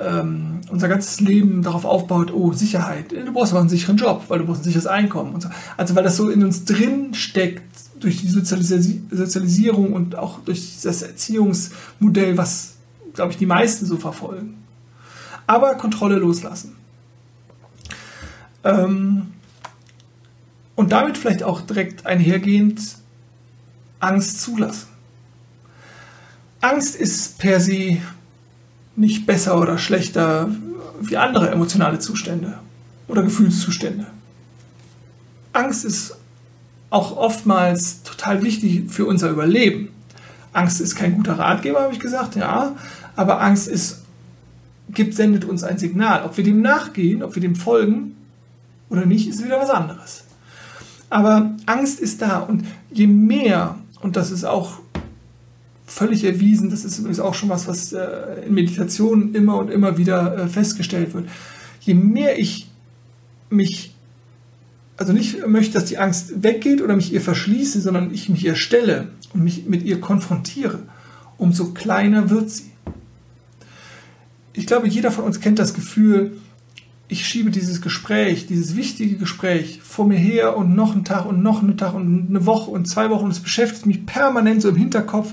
ähm, 0.00 0.60
unser 0.70 0.88
ganzes 0.88 1.20
Leben 1.20 1.62
darauf 1.62 1.84
aufbaut, 1.84 2.32
oh, 2.32 2.52
Sicherheit. 2.52 3.12
Du 3.12 3.32
brauchst 3.32 3.52
aber 3.52 3.60
einen 3.60 3.68
sicheren 3.68 3.96
Job, 3.96 4.24
weil 4.28 4.38
du 4.38 4.46
brauchst 4.46 4.62
ein 4.62 4.64
sicheres 4.64 4.86
Einkommen. 4.86 5.34
Und 5.34 5.42
so. 5.42 5.48
Also 5.76 5.94
weil 5.94 6.04
das 6.04 6.16
so 6.16 6.30
in 6.30 6.42
uns 6.42 6.64
drin 6.64 7.14
steckt, 7.14 7.62
durch 8.00 8.20
die 8.20 8.28
Sozialisierung 8.28 9.92
und 9.92 10.16
auch 10.16 10.40
durch 10.40 10.80
das 10.82 11.02
Erziehungsmodell, 11.02 12.36
was 12.36 12.74
glaube 13.14 13.32
ich, 13.32 13.38
die 13.38 13.46
meisten 13.46 13.86
so 13.86 13.96
verfolgen. 13.96 14.64
Aber 15.46 15.74
Kontrolle 15.74 16.16
loslassen. 16.16 16.76
Ähm, 18.64 19.28
und 20.74 20.92
damit 20.92 21.18
vielleicht 21.18 21.42
auch 21.42 21.60
direkt 21.60 22.06
einhergehend 22.06 22.80
Angst 24.02 24.42
zulassen. 24.42 24.88
Angst 26.60 26.96
ist 26.96 27.38
per 27.38 27.60
se 27.60 27.98
nicht 28.96 29.26
besser 29.26 29.60
oder 29.60 29.78
schlechter 29.78 30.48
wie 31.00 31.16
andere 31.16 31.50
emotionale 31.50 32.00
Zustände 32.00 32.58
oder 33.06 33.22
Gefühlszustände. 33.22 34.06
Angst 35.52 35.84
ist 35.84 36.16
auch 36.90 37.16
oftmals 37.16 38.02
total 38.02 38.42
wichtig 38.42 38.90
für 38.90 39.06
unser 39.06 39.30
Überleben. 39.30 39.88
Angst 40.52 40.80
ist 40.80 40.96
kein 40.96 41.16
guter 41.16 41.38
Ratgeber, 41.38 41.82
habe 41.82 41.94
ich 41.94 42.00
gesagt, 42.00 42.36
ja, 42.36 42.74
aber 43.14 43.40
Angst 43.40 43.68
ist, 43.68 44.02
gibt, 44.90 45.14
sendet 45.14 45.44
uns 45.44 45.62
ein 45.62 45.78
Signal. 45.78 46.24
Ob 46.24 46.36
wir 46.36 46.44
dem 46.44 46.60
nachgehen, 46.60 47.22
ob 47.22 47.34
wir 47.36 47.42
dem 47.42 47.54
folgen 47.54 48.16
oder 48.90 49.06
nicht, 49.06 49.28
ist 49.28 49.44
wieder 49.44 49.60
was 49.60 49.70
anderes. 49.70 50.24
Aber 51.08 51.52
Angst 51.66 52.00
ist 52.00 52.20
da 52.20 52.38
und 52.40 52.66
je 52.90 53.06
mehr, 53.06 53.76
und 54.02 54.16
das 54.16 54.30
ist 54.30 54.44
auch 54.44 54.80
völlig 55.86 56.24
erwiesen, 56.24 56.70
das 56.70 56.84
ist 56.84 56.98
übrigens 56.98 57.20
auch 57.20 57.34
schon 57.34 57.48
was, 57.48 57.66
was 57.66 57.92
äh, 57.92 58.46
in 58.46 58.54
Meditationen 58.54 59.34
immer 59.34 59.56
und 59.58 59.70
immer 59.70 59.98
wieder 59.98 60.36
äh, 60.36 60.48
festgestellt 60.48 61.14
wird, 61.14 61.28
je 61.80 61.94
mehr 61.94 62.38
ich 62.38 62.68
mich, 63.50 63.94
also 64.96 65.12
nicht 65.12 65.46
möchte, 65.46 65.74
dass 65.74 65.84
die 65.86 65.98
Angst 65.98 66.42
weggeht 66.42 66.80
oder 66.80 66.96
mich 66.96 67.12
ihr 67.12 67.20
verschließe, 67.20 67.80
sondern 67.80 68.12
ich 68.12 68.28
mich 68.28 68.44
ihr 68.44 68.54
stelle 68.54 69.08
und 69.34 69.44
mich 69.44 69.66
mit 69.66 69.82
ihr 69.82 70.00
konfrontiere, 70.00 70.80
umso 71.38 71.72
kleiner 71.72 72.30
wird 72.30 72.50
sie. 72.50 72.70
Ich 74.54 74.66
glaube, 74.66 74.88
jeder 74.88 75.10
von 75.10 75.24
uns 75.24 75.40
kennt 75.40 75.58
das 75.58 75.74
Gefühl, 75.74 76.38
ich 77.12 77.26
schiebe 77.26 77.50
dieses 77.50 77.82
Gespräch, 77.82 78.46
dieses 78.46 78.74
wichtige 78.74 79.16
Gespräch 79.16 79.80
vor 79.82 80.06
mir 80.06 80.18
her 80.18 80.56
und 80.56 80.74
noch 80.74 80.92
einen 80.92 81.04
Tag 81.04 81.26
und 81.26 81.42
noch 81.42 81.62
einen 81.62 81.76
Tag 81.76 81.94
und 81.94 82.28
eine 82.30 82.46
Woche 82.46 82.70
und 82.70 82.88
zwei 82.88 83.10
Wochen 83.10 83.26
und 83.26 83.30
es 83.30 83.40
beschäftigt 83.40 83.84
mich 83.84 84.06
permanent 84.06 84.62
so 84.62 84.70
im 84.70 84.76
Hinterkopf 84.76 85.32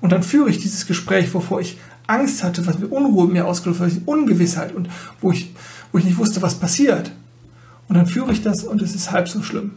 und 0.00 0.12
dann 0.12 0.22
führe 0.22 0.48
ich 0.48 0.58
dieses 0.58 0.86
Gespräch, 0.86 1.32
wovor 1.34 1.60
ich 1.60 1.76
Angst 2.06 2.42
hatte, 2.42 2.66
was 2.66 2.78
mir 2.78 2.88
Unruhe 2.88 3.28
mir 3.28 3.46
ausgelöst 3.46 3.80
hat, 3.80 3.92
Ungewissheit 4.06 4.74
und 4.74 4.88
wo 5.20 5.30
ich, 5.30 5.54
wo 5.92 5.98
ich 5.98 6.04
nicht 6.04 6.16
wusste, 6.16 6.40
was 6.40 6.58
passiert. 6.58 7.12
Und 7.88 7.96
dann 7.96 8.06
führe 8.06 8.32
ich 8.32 8.42
das 8.42 8.64
und 8.64 8.80
es 8.80 8.94
ist 8.94 9.12
halb 9.12 9.28
so 9.28 9.42
schlimm. 9.42 9.72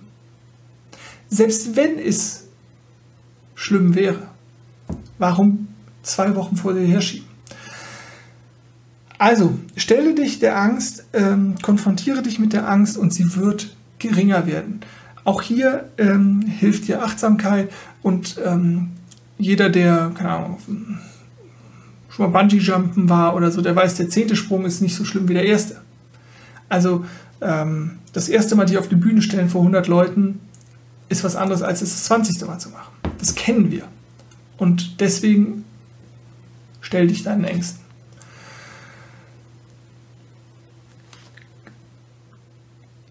Selbst 1.27 1.75
wenn 1.75 1.99
es 1.99 2.45
schlimm 3.53 3.95
wäre, 3.95 4.27
warum 5.19 5.67
zwei 6.03 6.36
Wochen 6.36 6.56
vor 6.56 6.73
dir 6.73 6.88
herschieben? 6.88 7.33
Also, 9.23 9.57
stelle 9.77 10.15
dich 10.15 10.39
der 10.39 10.59
Angst, 10.59 11.05
ähm, 11.13 11.55
konfrontiere 11.62 12.23
dich 12.23 12.39
mit 12.39 12.51
der 12.51 12.67
Angst 12.67 12.97
und 12.97 13.13
sie 13.13 13.38
wird 13.38 13.73
geringer 13.97 14.47
werden. 14.47 14.81
Auch 15.23 15.41
hier 15.41 15.86
ähm, 15.97 16.41
hilft 16.41 16.89
dir 16.89 17.01
Achtsamkeit 17.01 17.71
und 18.01 18.36
ähm, 18.43 18.89
jeder, 19.38 19.69
der, 19.69 20.12
keine 20.13 20.29
Ahnung, 20.29 20.57
schon 22.09 22.29
mal 22.29 22.38
Bungee-Jumpen 22.38 23.07
war 23.07 23.33
oder 23.33 23.49
so, 23.49 23.62
der 23.62 23.77
weiß, 23.77 23.95
der 23.95 24.09
zehnte 24.09 24.36
Sprung 24.36 24.65
ist 24.65 24.81
nicht 24.81 24.97
so 24.97 25.05
schlimm 25.05 25.29
wie 25.29 25.36
der 25.36 25.45
erste. 25.45 25.79
Also, 26.67 27.05
ähm, 27.39 27.99
das 28.12 28.27
erste 28.27 28.57
Mal 28.57 28.65
die 28.65 28.77
auf 28.77 28.89
die 28.89 28.97
Bühne 28.97 29.21
stellen 29.21 29.47
vor 29.47 29.62
100 29.62 29.88
Leuten 29.88 30.41
ist 31.07 31.23
was 31.23 31.38
anderes, 31.38 31.62
als 31.62 31.81
es 31.81 31.91
das 31.91 32.03
20. 32.07 32.45
Mal 32.45 32.59
zu 32.59 32.71
machen. 32.71 32.91
Das 33.19 33.36
kennen 33.36 33.71
wir. 33.71 33.83
Und 34.57 34.99
deswegen 34.99 35.63
stell 36.81 37.07
dich 37.07 37.23
deinen 37.23 37.45
Ängsten. 37.45 37.83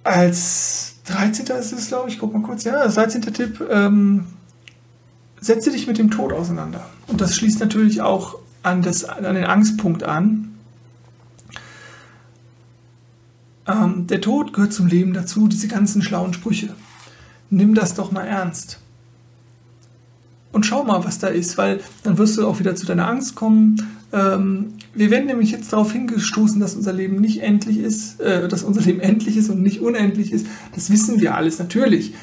Als 0.05 0.97
13. 1.07 1.47
ist 1.57 1.73
es, 1.73 1.89
glaube 1.89 2.09
ich, 2.09 2.19
guck 2.19 2.33
mal 2.33 2.43
kurz, 2.43 2.65
ja, 2.65 2.75
als 2.75 2.95
13. 2.95 3.23
Tipp, 3.23 3.65
ähm, 3.71 4.27
setze 5.41 5.71
dich 5.71 5.87
mit 5.87 5.99
dem 5.99 6.11
Tod 6.11 6.33
auseinander. 6.33 6.87
Und 7.07 7.21
das 7.21 7.37
schließt 7.37 7.61
natürlich 7.61 8.01
auch 8.01 8.39
an, 8.63 8.83
das, 8.83 9.05
an 9.05 9.35
den 9.35 9.45
Angstpunkt 9.45 10.03
an. 10.03 10.55
Ähm, 13.67 14.07
der 14.07 14.21
Tod 14.21 14.53
gehört 14.53 14.73
zum 14.73 14.87
Leben 14.87 15.13
dazu, 15.13 15.49
diese 15.49 15.69
ganzen 15.69 16.03
schlauen 16.03 16.33
Sprüche. 16.35 16.75
Nimm 17.51 17.75
das 17.75 17.95
doch 17.95 18.11
mal 18.11 18.25
ernst. 18.25 18.79
Und 20.53 20.67
schau 20.67 20.85
mal, 20.85 21.05
was 21.05 21.19
da 21.19 21.29
ist, 21.29 21.59
weil 21.59 21.81
dann 22.03 22.19
wirst 22.19 22.37
du 22.37 22.47
auch 22.47 22.59
wieder 22.59 22.77
zu 22.77 22.87
deiner 22.87 23.09
Angst 23.09 23.35
kommen. 23.35 23.97
Ähm, 24.13 24.75
wir 24.95 25.11
werden 25.11 25.27
nämlich 25.27 25.51
jetzt 25.51 25.73
darauf 25.73 25.93
hingestoßen, 25.93 26.61
dass 26.61 26.75
unser 26.75 26.93
Leben 26.93 27.21
nicht 27.21 27.43
endlich 27.43 27.79
ist, 27.79 28.21
äh, 28.21 28.49
dass 28.49 28.63
unser 28.63 28.83
Leben 28.83 29.01
endlich 29.01 29.37
ist 29.37 29.49
und 29.49 29.63
nicht 29.63 29.81
unendlich 29.81 30.33
ist. 30.33 30.47
Das 30.75 30.91
wissen 30.91 31.21
wir 31.21 31.35
alles 31.35 31.59
natürlich. 31.59 32.15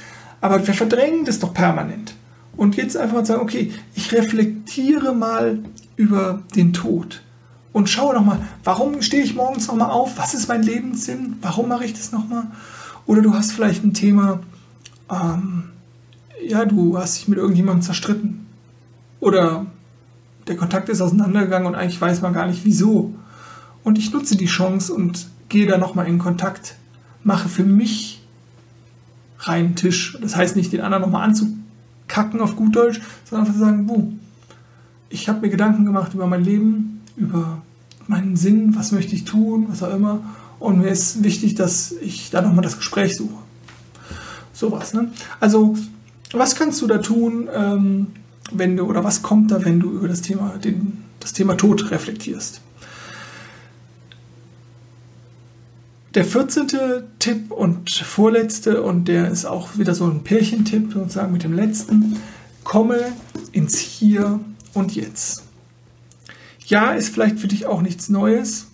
Aber 0.41 0.65
wir 0.65 0.73
verdrängen 0.73 1.25
das 1.25 1.39
doch 1.39 1.53
permanent. 1.53 2.13
Und 2.55 2.75
jetzt 2.75 2.95
einfach 2.97 3.15
mal 3.15 3.25
sagen, 3.25 3.41
okay, 3.41 3.71
ich 3.95 4.11
reflektiere 4.11 5.13
mal 5.13 5.59
über 5.95 6.43
den 6.55 6.73
Tod 6.73 7.21
und 7.73 7.89
schaue 7.89 8.13
nochmal, 8.13 8.39
warum 8.63 9.01
stehe 9.01 9.23
ich 9.23 9.35
morgens 9.35 9.67
nochmal 9.67 9.91
auf? 9.91 10.17
Was 10.17 10.33
ist 10.33 10.47
mein 10.47 10.63
Lebenssinn? 10.63 11.37
Warum 11.41 11.69
mache 11.69 11.85
ich 11.85 11.93
das 11.93 12.11
nochmal? 12.11 12.47
Oder 13.05 13.21
du 13.21 13.33
hast 13.33 13.51
vielleicht 13.51 13.83
ein 13.83 13.93
Thema, 13.93 14.41
ähm, 15.09 15.69
ja, 16.45 16.65
du 16.65 16.97
hast 16.97 17.17
dich 17.17 17.27
mit 17.27 17.39
irgendjemandem 17.39 17.81
zerstritten. 17.81 18.45
Oder 19.19 19.65
der 20.49 20.57
Kontakt 20.57 20.89
ist 20.89 20.99
auseinandergegangen 20.99 21.67
und 21.67 21.75
eigentlich 21.75 22.01
weiß 22.01 22.21
man 22.21 22.33
gar 22.33 22.47
nicht 22.47 22.65
wieso. 22.65 23.13
Und 23.83 23.97
ich 23.97 24.11
nutze 24.11 24.35
die 24.35 24.47
Chance 24.47 24.93
und 24.93 25.29
gehe 25.47 25.67
da 25.67 25.77
nochmal 25.77 26.07
in 26.07 26.17
Kontakt, 26.17 26.75
mache 27.23 27.47
für 27.47 27.63
mich 27.63 28.21
reinen 29.39 29.75
Tisch. 29.75 30.17
Das 30.21 30.35
heißt 30.35 30.55
nicht, 30.55 30.73
den 30.73 30.81
anderen 30.81 31.03
nochmal 31.03 31.29
anzukacken 31.29 32.41
auf 32.41 32.55
gut 32.55 32.75
Deutsch, 32.75 32.99
sondern 33.29 33.45
einfach 33.45 33.53
zu 33.53 33.63
sagen, 33.63 33.85
buh, 33.85 34.11
ich 35.09 35.29
habe 35.29 35.41
mir 35.41 35.49
Gedanken 35.49 35.85
gemacht 35.85 36.15
über 36.15 36.25
mein 36.25 36.43
Leben, 36.43 37.01
über 37.15 37.61
meinen 38.07 38.35
Sinn, 38.35 38.75
was 38.75 38.91
möchte 38.91 39.13
ich 39.15 39.25
tun, 39.25 39.67
was 39.69 39.83
auch 39.83 39.93
immer. 39.93 40.21
Und 40.57 40.79
mir 40.79 40.89
ist 40.89 41.23
wichtig, 41.23 41.53
dass 41.53 41.91
ich 41.91 42.31
da 42.31 42.41
nochmal 42.41 42.63
das 42.63 42.77
Gespräch 42.77 43.15
suche. 43.15 43.37
Sowas. 44.51 44.93
Ne? 44.93 45.11
Also, 45.39 45.77
was 46.33 46.55
kannst 46.55 46.81
du 46.81 46.87
da 46.87 46.97
tun, 46.97 47.47
ähm, 47.53 48.07
wenn 48.51 48.77
du, 48.77 48.85
oder 48.85 49.03
was 49.03 49.21
kommt 49.21 49.51
da, 49.51 49.63
wenn 49.63 49.79
du 49.79 49.91
über 49.91 50.07
das 50.07 50.21
Thema, 50.21 50.57
den, 50.57 51.03
das 51.19 51.33
Thema 51.33 51.55
Tod 51.55 51.91
reflektierst? 51.91 52.61
Der 56.15 56.25
14. 56.25 56.67
Tipp 57.19 57.51
und 57.51 57.91
vorletzte, 57.91 58.81
und 58.81 59.07
der 59.07 59.29
ist 59.29 59.45
auch 59.45 59.77
wieder 59.77 59.93
so 59.93 60.05
ein 60.05 60.23
Pärchentipp, 60.23 60.91
sozusagen 60.93 61.31
mit 61.31 61.43
dem 61.43 61.53
letzten, 61.53 62.17
komme 62.63 62.97
ins 63.51 63.77
Hier 63.77 64.39
und 64.73 64.95
Jetzt. 64.95 65.43
Ja, 66.65 66.91
ist 66.91 67.13
vielleicht 67.13 67.39
für 67.39 67.47
dich 67.47 67.67
auch 67.67 67.81
nichts 67.81 68.09
Neues, 68.09 68.67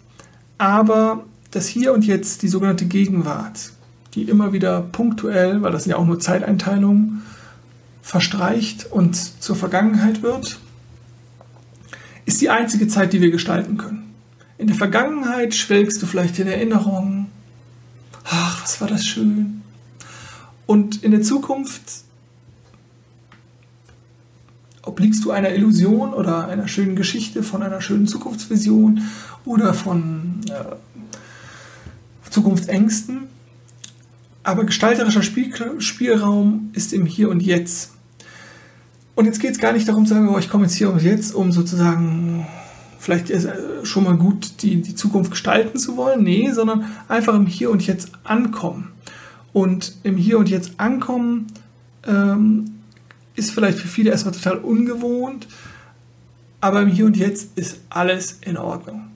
aber 0.58 1.26
das 1.52 1.68
Hier 1.68 1.94
und 1.94 2.06
Jetzt, 2.06 2.42
die 2.42 2.48
sogenannte 2.48 2.86
Gegenwart, 2.86 3.72
die 4.14 4.24
immer 4.24 4.54
wieder 4.54 4.82
punktuell, 4.82 5.62
weil 5.62 5.74
das 5.74 5.84
sind 5.84 5.92
ja 5.92 5.98
auch 5.98 6.06
nur 6.06 6.20
Zeiteinteilungen, 6.20 7.22
verstreicht 8.06 8.86
und 8.92 9.16
zur 9.16 9.56
Vergangenheit 9.56 10.22
wird, 10.22 10.60
ist 12.26 12.40
die 12.40 12.52
einzige 12.52 12.88
Zeit, 12.88 13.14
die 13.14 13.20
wir 13.20 13.32
gestalten 13.32 13.78
können. 13.78 14.14
In 14.60 14.68
der 14.68 14.76
Vergangenheit 14.76 15.56
schwelgst 15.56 16.04
du 16.04 16.06
vielleicht 16.06 16.38
in 16.38 16.48
Erinnerungen. 16.48 17.32
Ach, 18.24 18.62
was 18.62 18.80
war 18.80 18.88
das 18.88 19.08
schön. 19.08 19.64
Und 20.68 21.04
in 21.04 21.12
der 21.12 21.24
Zukunft 21.24 21.82
obliegst 24.84 25.26
du 25.26 25.32
einer 25.32 25.56
Illusion 25.56 26.14
oder 26.14 26.48
einer 26.48 26.68
schönen 26.68 26.96
Geschichte 26.96 27.42
von 27.42 27.64
einer 27.64 27.82
schönen 27.82 28.06
Zukunftsvision 28.06 29.02
oder 29.46 29.74
von 29.74 30.42
äh, 30.48 32.30
Zukunftsängsten. 32.30 33.24
Aber 34.44 34.64
gestalterischer 34.64 35.24
Spiel 35.24 35.82
Spielraum 35.82 36.70
ist 36.74 36.94
im 36.94 37.08
Hier 37.08 37.30
und 37.32 37.42
Jetzt. 37.42 37.95
Und 39.16 39.26
jetzt 39.26 39.40
geht 39.40 39.52
es 39.52 39.60
gar 39.60 39.72
nicht 39.72 39.88
darum 39.88 40.06
zu 40.06 40.14
sagen, 40.14 40.30
oh, 40.30 40.38
ich 40.38 40.50
komme 40.50 40.66
jetzt 40.66 40.76
hier 40.76 40.92
und 40.92 41.02
jetzt, 41.02 41.34
um 41.34 41.52
sozusagen 41.52 42.46
vielleicht 43.00 43.32
schon 43.84 44.04
mal 44.04 44.18
gut 44.18 44.62
die, 44.62 44.82
die 44.82 44.96
Zukunft 44.96 45.32
gestalten 45.32 45.80
zu 45.80 45.96
wollen. 45.96 46.24
Nee, 46.24 46.52
sondern 46.52 46.86
einfach 47.08 47.34
im 47.34 47.46
Hier 47.46 47.72
und 47.72 47.86
Jetzt 47.86 48.12
ankommen. 48.24 48.92
Und 49.54 49.96
im 50.04 50.18
Hier 50.18 50.38
und 50.38 50.50
Jetzt 50.50 50.74
ankommen 50.78 51.48
ähm, 52.06 52.76
ist 53.36 53.52
vielleicht 53.52 53.78
für 53.78 53.88
viele 53.88 54.12
erstmal 54.12 54.34
total 54.34 54.58
ungewohnt, 54.58 55.48
aber 56.60 56.82
im 56.82 56.90
Hier 56.90 57.06
und 57.06 57.16
Jetzt 57.16 57.58
ist 57.58 57.78
alles 57.90 58.40
in 58.42 58.58
Ordnung. 58.58 59.08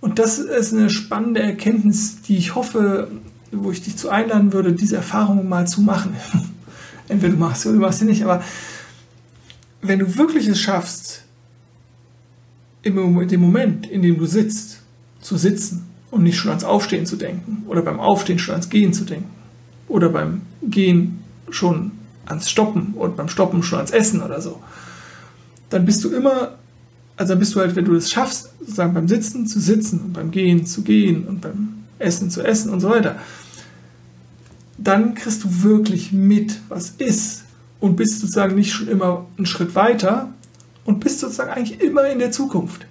Und 0.00 0.18
das 0.18 0.38
ist 0.38 0.72
eine 0.72 0.90
spannende 0.90 1.42
Erkenntnis, 1.42 2.22
die 2.22 2.36
ich 2.36 2.54
hoffe, 2.54 3.10
wo 3.50 3.72
ich 3.72 3.82
dich 3.82 3.96
zu 3.96 4.10
einladen 4.10 4.52
würde, 4.52 4.72
diese 4.72 4.96
Erfahrung 4.96 5.48
mal 5.48 5.66
zu 5.66 5.80
machen. 5.80 6.14
Entweder 7.08 7.32
du 7.32 7.38
machst 7.38 7.62
sie 7.62 7.68
oder 7.68 7.78
du 7.78 7.82
machst 7.82 8.00
sie 8.00 8.04
nicht, 8.04 8.22
aber 8.22 8.42
wenn 9.88 9.98
du 9.98 10.16
wirklich 10.16 10.46
es 10.46 10.60
schaffst, 10.60 11.22
in 12.82 12.94
dem 12.94 13.40
Moment, 13.40 13.86
in 13.86 14.02
dem 14.02 14.18
du 14.18 14.26
sitzt, 14.26 14.80
zu 15.20 15.36
sitzen 15.36 15.86
und 16.10 16.22
nicht 16.22 16.36
schon 16.36 16.50
ans 16.50 16.64
Aufstehen 16.64 17.04
zu 17.04 17.16
denken 17.16 17.64
oder 17.66 17.82
beim 17.82 17.98
Aufstehen 17.98 18.38
schon 18.38 18.54
ans 18.54 18.68
Gehen 18.68 18.92
zu 18.92 19.04
denken 19.04 19.30
oder 19.88 20.08
beim 20.08 20.42
Gehen 20.62 21.18
schon 21.50 21.92
ans 22.26 22.48
Stoppen 22.50 22.94
und 22.94 23.16
beim 23.16 23.28
Stoppen 23.28 23.62
schon 23.62 23.78
ans 23.78 23.90
Essen 23.90 24.22
oder 24.22 24.40
so, 24.40 24.60
dann 25.70 25.84
bist 25.84 26.04
du 26.04 26.10
immer, 26.10 26.56
also 27.16 27.32
dann 27.32 27.40
bist 27.40 27.54
du 27.54 27.60
halt, 27.60 27.74
wenn 27.74 27.84
du 27.84 27.94
das 27.94 28.10
schaffst, 28.10 28.50
sozusagen 28.60 28.94
beim 28.94 29.08
Sitzen 29.08 29.46
zu 29.46 29.60
sitzen 29.60 30.00
und 30.00 30.12
beim 30.12 30.30
Gehen 30.30 30.64
zu 30.64 30.82
gehen 30.82 31.26
und 31.26 31.40
beim 31.40 31.84
Essen 31.98 32.30
zu 32.30 32.42
essen 32.42 32.72
und 32.72 32.80
so 32.80 32.90
weiter, 32.90 33.16
dann 34.78 35.14
kriegst 35.14 35.42
du 35.42 35.62
wirklich 35.62 36.12
mit, 36.12 36.60
was 36.68 36.90
ist 36.98 37.45
und 37.80 37.96
bist 37.96 38.20
sozusagen 38.20 38.54
nicht 38.54 38.72
schon 38.72 38.88
immer 38.88 39.26
einen 39.36 39.46
Schritt 39.46 39.74
weiter 39.74 40.32
und 40.84 41.00
bist 41.00 41.20
sozusagen 41.20 41.50
eigentlich 41.50 41.80
immer 41.80 42.08
in 42.08 42.18
der 42.18 42.30
Zukunft. 42.30 42.86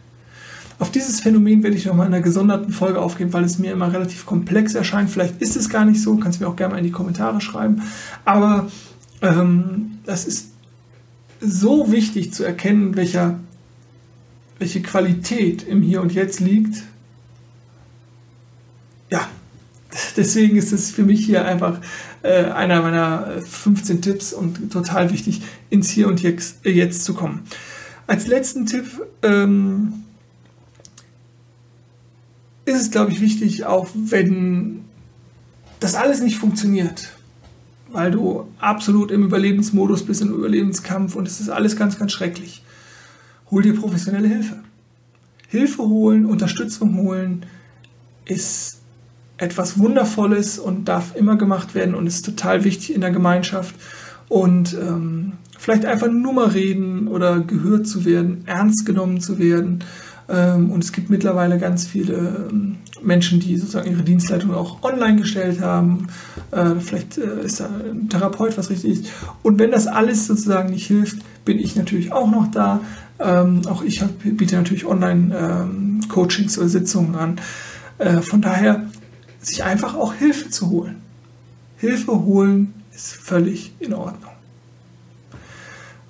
Auf 0.78 0.91
dieses 0.91 1.21
Phänomen 1.21 1.63
werde 1.63 1.78
ich 1.78 1.86
nochmal 1.86 2.08
in 2.08 2.13
einer 2.13 2.24
gesonderten 2.24 2.74
Folge 2.74 3.00
aufgehen, 3.00 3.32
weil 3.32 3.45
es 3.45 3.60
mir 3.60 3.71
immer 3.71 3.93
relativ 3.93 4.26
komplex 4.26 4.76
erscheint. 4.76 5.10
Vielleicht 5.10 5.41
ist 5.41 5.56
es 5.56 5.69
gar 5.69 5.86
nicht 5.86 6.02
so, 6.02 6.17
kannst 6.17 6.39
du 6.39 6.43
mir 6.43 6.50
auch 6.50 6.58
gerne 6.58 6.74
mal 6.74 6.80
in 6.80 6.84
die 6.84 6.91
Kommentare 6.91 7.39
schreiben. 7.39 7.82
Aber 8.26 8.69
ähm, 9.21 10.00
das 10.06 10.26
ist 10.26 10.50
so 11.39 11.91
wichtig 11.91 12.34
zu 12.34 12.43
erkennen, 12.43 12.98
welcher, 12.98 13.39
welche 14.60 14.82
Qualität 14.82 15.63
im 15.63 15.82
Hier 15.82 16.02
und 16.02 16.13
Jetzt 16.13 16.41
liegt. 16.41 16.84
Ja, 19.10 19.30
deswegen 20.17 20.58
ist 20.58 20.71
es 20.71 20.91
für 20.91 21.03
mich 21.03 21.25
hier 21.25 21.45
einfach 21.45 21.79
äh, 22.23 22.45
einer 22.45 22.81
meiner 22.81 23.41
15 23.41 24.01
Tipps 24.01 24.34
und 24.34 24.71
total 24.71 25.12
wichtig, 25.12 25.41
ins 25.69 25.89
Hier 25.89 26.08
und 26.08 26.21
Jetzt, 26.21 26.65
äh, 26.65 26.71
jetzt 26.71 27.03
zu 27.03 27.13
kommen. 27.13 27.43
Als 28.08 28.27
letzten 28.27 28.65
Tipp 28.65 28.86
ähm, 29.23 30.03
ist 32.65 32.81
es, 32.81 32.91
glaube 32.91 33.12
ich, 33.12 33.21
wichtig, 33.21 33.65
auch 33.65 33.88
wenn 33.93 34.86
das 35.79 35.95
alles 35.95 36.21
nicht 36.21 36.38
funktioniert, 36.38 37.10
weil 37.91 38.12
du 38.12 38.47
absolut 38.60 39.12
im 39.12 39.23
Überlebensmodus 39.23 40.05
bist, 40.05 40.21
im 40.21 40.34
Überlebenskampf 40.34 41.15
und 41.15 41.27
es 41.27 41.39
ist 41.39 41.49
alles 41.49 41.75
ganz, 41.75 41.97
ganz 41.97 42.12
schrecklich. 42.12 42.63
Hol 43.51 43.63
dir 43.63 43.75
professionelle 43.75 44.27
Hilfe. 44.27 44.63
Hilfe 45.47 45.84
holen, 45.84 46.25
Unterstützung 46.25 46.97
holen 46.97 47.45
ist 48.25 48.75
etwas 49.38 49.78
Wundervolles 49.78 50.60
und 50.60 50.86
darf 50.86 51.15
immer 51.15 51.36
gemacht 51.36 51.76
werden 51.76 51.95
und 51.95 52.08
ist 52.08 52.26
total 52.26 52.63
wichtig 52.63 52.93
in 52.93 53.02
der 53.02 53.12
Gemeinschaft. 53.12 53.76
Und 54.28 54.74
ähm, 54.74 55.34
vielleicht 55.58 55.86
einfach 55.86 56.08
nur 56.10 56.34
mal 56.34 56.48
reden 56.48 57.08
oder 57.08 57.39
gehört 57.41 57.88
zu 57.88 58.06
werden, 58.06 58.43
ernst 58.45 58.86
genommen 58.86 59.21
zu 59.21 59.39
werden 59.39 59.84
ähm, 60.28 60.71
und 60.71 60.84
es 60.84 60.91
gibt 60.91 61.10
mittlerweile 61.10 61.60
ganz 61.60 61.86
viele 61.86 62.48
ähm, 62.52 62.78
Menschen, 63.02 63.39
die 63.39 63.58
sozusagen 63.58 63.91
ihre 63.91 64.04
Dienstleitung 64.04 64.54
auch 64.54 64.82
online 64.84 65.17
gestellt 65.17 65.62
haben. 65.62 66.08
Äh, 66.52 66.76
vielleicht 66.80 67.17
äh, 67.17 67.41
ist 67.43 67.60
da 67.60 67.65
ein 67.65 68.10
Therapeut, 68.10 68.58
was 68.58 68.69
richtig 68.69 68.91
ist. 68.91 69.12
Und 69.43 69.60
wenn 69.60 69.71
das 69.71 69.88
alles 69.88 70.26
sozusagen 70.28 70.71
nicht 70.71 70.88
hilft, 70.88 71.17
bin 71.45 71.60
ich 71.60 71.76
natürlich 71.76 72.12
auch 72.12 72.30
noch 72.30 72.50
da. 72.50 72.82
Ähm, 73.19 73.62
auch 73.67 73.84
ich 73.84 74.04
biete 74.24 74.56
natürlich 74.56 74.86
Online-Coachings 74.86 76.58
oder 76.58 76.69
Sitzungen 76.69 77.15
an. 77.15 77.39
Äh, 77.98 78.21
von 78.21 78.41
daher, 78.41 78.85
sich 79.45 79.63
einfach 79.63 79.95
auch 79.95 80.13
Hilfe 80.13 80.49
zu 80.49 80.69
holen. 80.69 81.01
Hilfe 81.77 82.12
holen 82.12 82.73
ist 82.93 83.13
völlig 83.13 83.73
in 83.79 83.93
Ordnung 83.93 84.36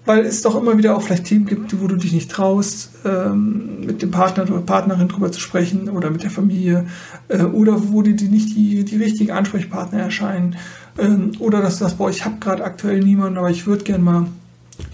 weil 0.06 0.26
es 0.26 0.42
doch 0.44 0.56
immer 0.56 0.78
wieder 0.78 0.96
auch 0.96 1.02
vielleicht 1.02 1.26
Themen 1.26 1.46
gibt, 1.46 1.82
wo 1.82 1.88
du 1.88 1.96
dich 1.96 2.14
nicht 2.14 2.30
traust, 2.30 2.92
ähm, 3.06 3.86
mit 3.86 4.02
dem 4.02 4.12
Partner 4.12 4.44
oder 4.44 4.62
Partnerin 4.62 5.08
drüber 5.08 5.32
zu 5.32 5.40
sprechen 5.40 5.90
oder 5.90 6.12
mit 6.12 6.24
der 6.24 6.30
Familie 6.30 6.86
äh, 7.28 7.42
oder 7.42 7.92
wo 7.92 8.02
dir 8.04 8.16
die 8.16 8.28
nicht 8.28 8.56
die, 8.56 8.86
die 8.86 8.98
richtigen 8.98 9.32
Ansprechpartner 9.32 10.00
erscheinen 10.00 10.56
ähm, 11.00 11.32
oder 11.40 11.62
dass 11.62 11.78
du 11.78 11.86
sagst, 11.86 11.98
boah, 11.98 12.10
ich 12.10 12.24
habe 12.24 12.36
gerade 12.40 12.64
aktuell 12.64 13.00
niemanden, 13.00 13.38
aber 13.38 13.50
ich 13.50 13.66
würde 13.66 13.84
gern 13.84 14.04
mal. 14.04 14.28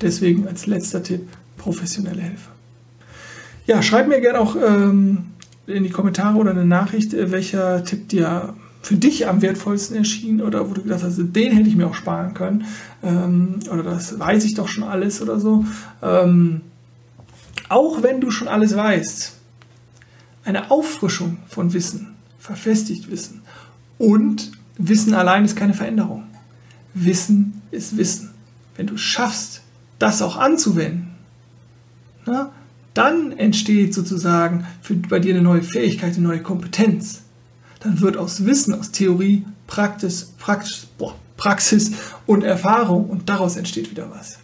Deswegen 0.01 0.47
als 0.47 0.67
letzter 0.67 1.04
Tipp 1.04 1.27
professionelle 1.58 2.21
Hilfe. 2.21 2.49
Ja, 3.65 3.82
schreib 3.82 4.08
mir 4.08 4.21
gerne 4.21 4.39
auch 4.39 4.56
ähm, 4.56 5.32
in 5.67 5.84
die 5.84 5.89
Kommentare 5.89 6.38
oder 6.38 6.52
eine 6.52 6.65
Nachricht, 6.65 7.13
äh, 7.13 7.32
welcher 7.32 7.84
Tipp 7.84 8.10
dir 8.10 8.54
für 8.82 8.95
dich 8.95 9.28
am 9.28 9.41
wertvollsten 9.41 9.95
erschien 9.95 10.41
oder 10.41 10.69
wo 10.69 10.74
du 10.74 10.82
gedacht 10.82 11.04
hast, 11.04 11.17
den 11.17 11.52
hätte 11.52 11.69
ich 11.69 11.76
mir 11.76 11.88
auch 11.88 11.95
sparen 11.95 12.34
können 12.34 12.65
ähm, 13.04 13.60
oder 13.71 13.84
das 13.84 14.17
weiß 14.17 14.43
ich 14.43 14.56
doch 14.56 14.67
schon 14.67 14.84
alles 14.84 15.21
oder 15.21 15.39
so. 15.39 15.65
Ähm, 16.02 16.62
auch 17.69 18.02
wenn 18.02 18.21
du 18.21 18.32
schon 18.32 18.47
alles 18.47 18.76
weißt, 18.76 19.38
eine 20.43 20.71
Auffrischung 20.71 21.38
von 21.47 21.74
Wissen, 21.74 22.15
verfestigt 22.39 23.12
Wissen 23.12 23.41
und 24.00 24.52
Wissen 24.78 25.13
allein 25.13 25.45
ist 25.45 25.56
keine 25.56 25.76
Veränderung. 25.76 26.24
Wissen 26.93 27.62
ist 27.69 27.97
Wissen. 27.97 28.32
Wenn 28.76 28.88
du 28.88 28.97
schaffst, 28.97 29.62
das 30.00 30.24
auch 30.24 30.38
anzuwenden, 30.38 31.12
na, 32.26 32.52
dann 32.93 33.32
entsteht 33.32 33.93
sozusagen 33.93 34.65
für, 34.82 34.95
bei 34.95 35.19
dir 35.19 35.34
eine 35.34 35.43
neue 35.43 35.63
Fähigkeit, 35.63 36.15
eine 36.15 36.27
neue 36.27 36.41
Kompetenz 36.41 37.21
dann 37.82 37.99
wird 37.99 38.15
aus 38.15 38.45
Wissen, 38.45 38.73
aus 38.73 38.91
Theorie, 38.91 39.43
Praxis, 39.67 40.34
Praxis, 40.38 40.88
boah, 40.97 41.15
Praxis 41.36 41.91
und 42.25 42.43
Erfahrung 42.43 43.10
und 43.10 43.27
daraus 43.27 43.58
entsteht 43.58 43.91
wieder 43.91 44.10
was. 44.12 44.38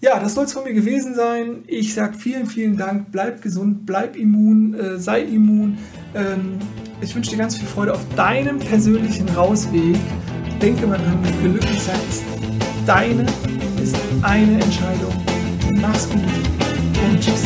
Ja, 0.00 0.18
das 0.18 0.34
soll 0.34 0.46
es 0.46 0.54
von 0.54 0.64
mir 0.64 0.72
gewesen 0.72 1.14
sein. 1.14 1.62
Ich 1.66 1.92
sage 1.92 2.16
vielen, 2.16 2.46
vielen 2.46 2.78
Dank. 2.78 3.12
Bleib 3.12 3.42
gesund, 3.42 3.84
bleib 3.84 4.16
immun, 4.16 4.72
äh, 4.72 4.98
sei 4.98 5.22
immun. 5.22 5.76
Ähm, 6.14 6.58
ich 7.02 7.14
wünsche 7.14 7.32
dir 7.32 7.36
ganz 7.36 7.58
viel 7.58 7.68
Freude 7.68 7.92
auf 7.92 8.02
deinem 8.16 8.58
persönlichen 8.58 9.28
Rausweg. 9.28 9.98
Denke 10.62 10.86
mal 10.86 10.96
dran, 10.96 11.18
glücklich 11.42 11.82
sein 11.82 12.00
ist 12.08 12.22
deine, 12.86 13.26
ist 13.82 13.96
eine 14.22 14.54
Entscheidung. 14.54 15.12
Mach's 15.74 16.08
gut 16.08 16.59
und 17.02 17.20
tschüss. 17.20 17.39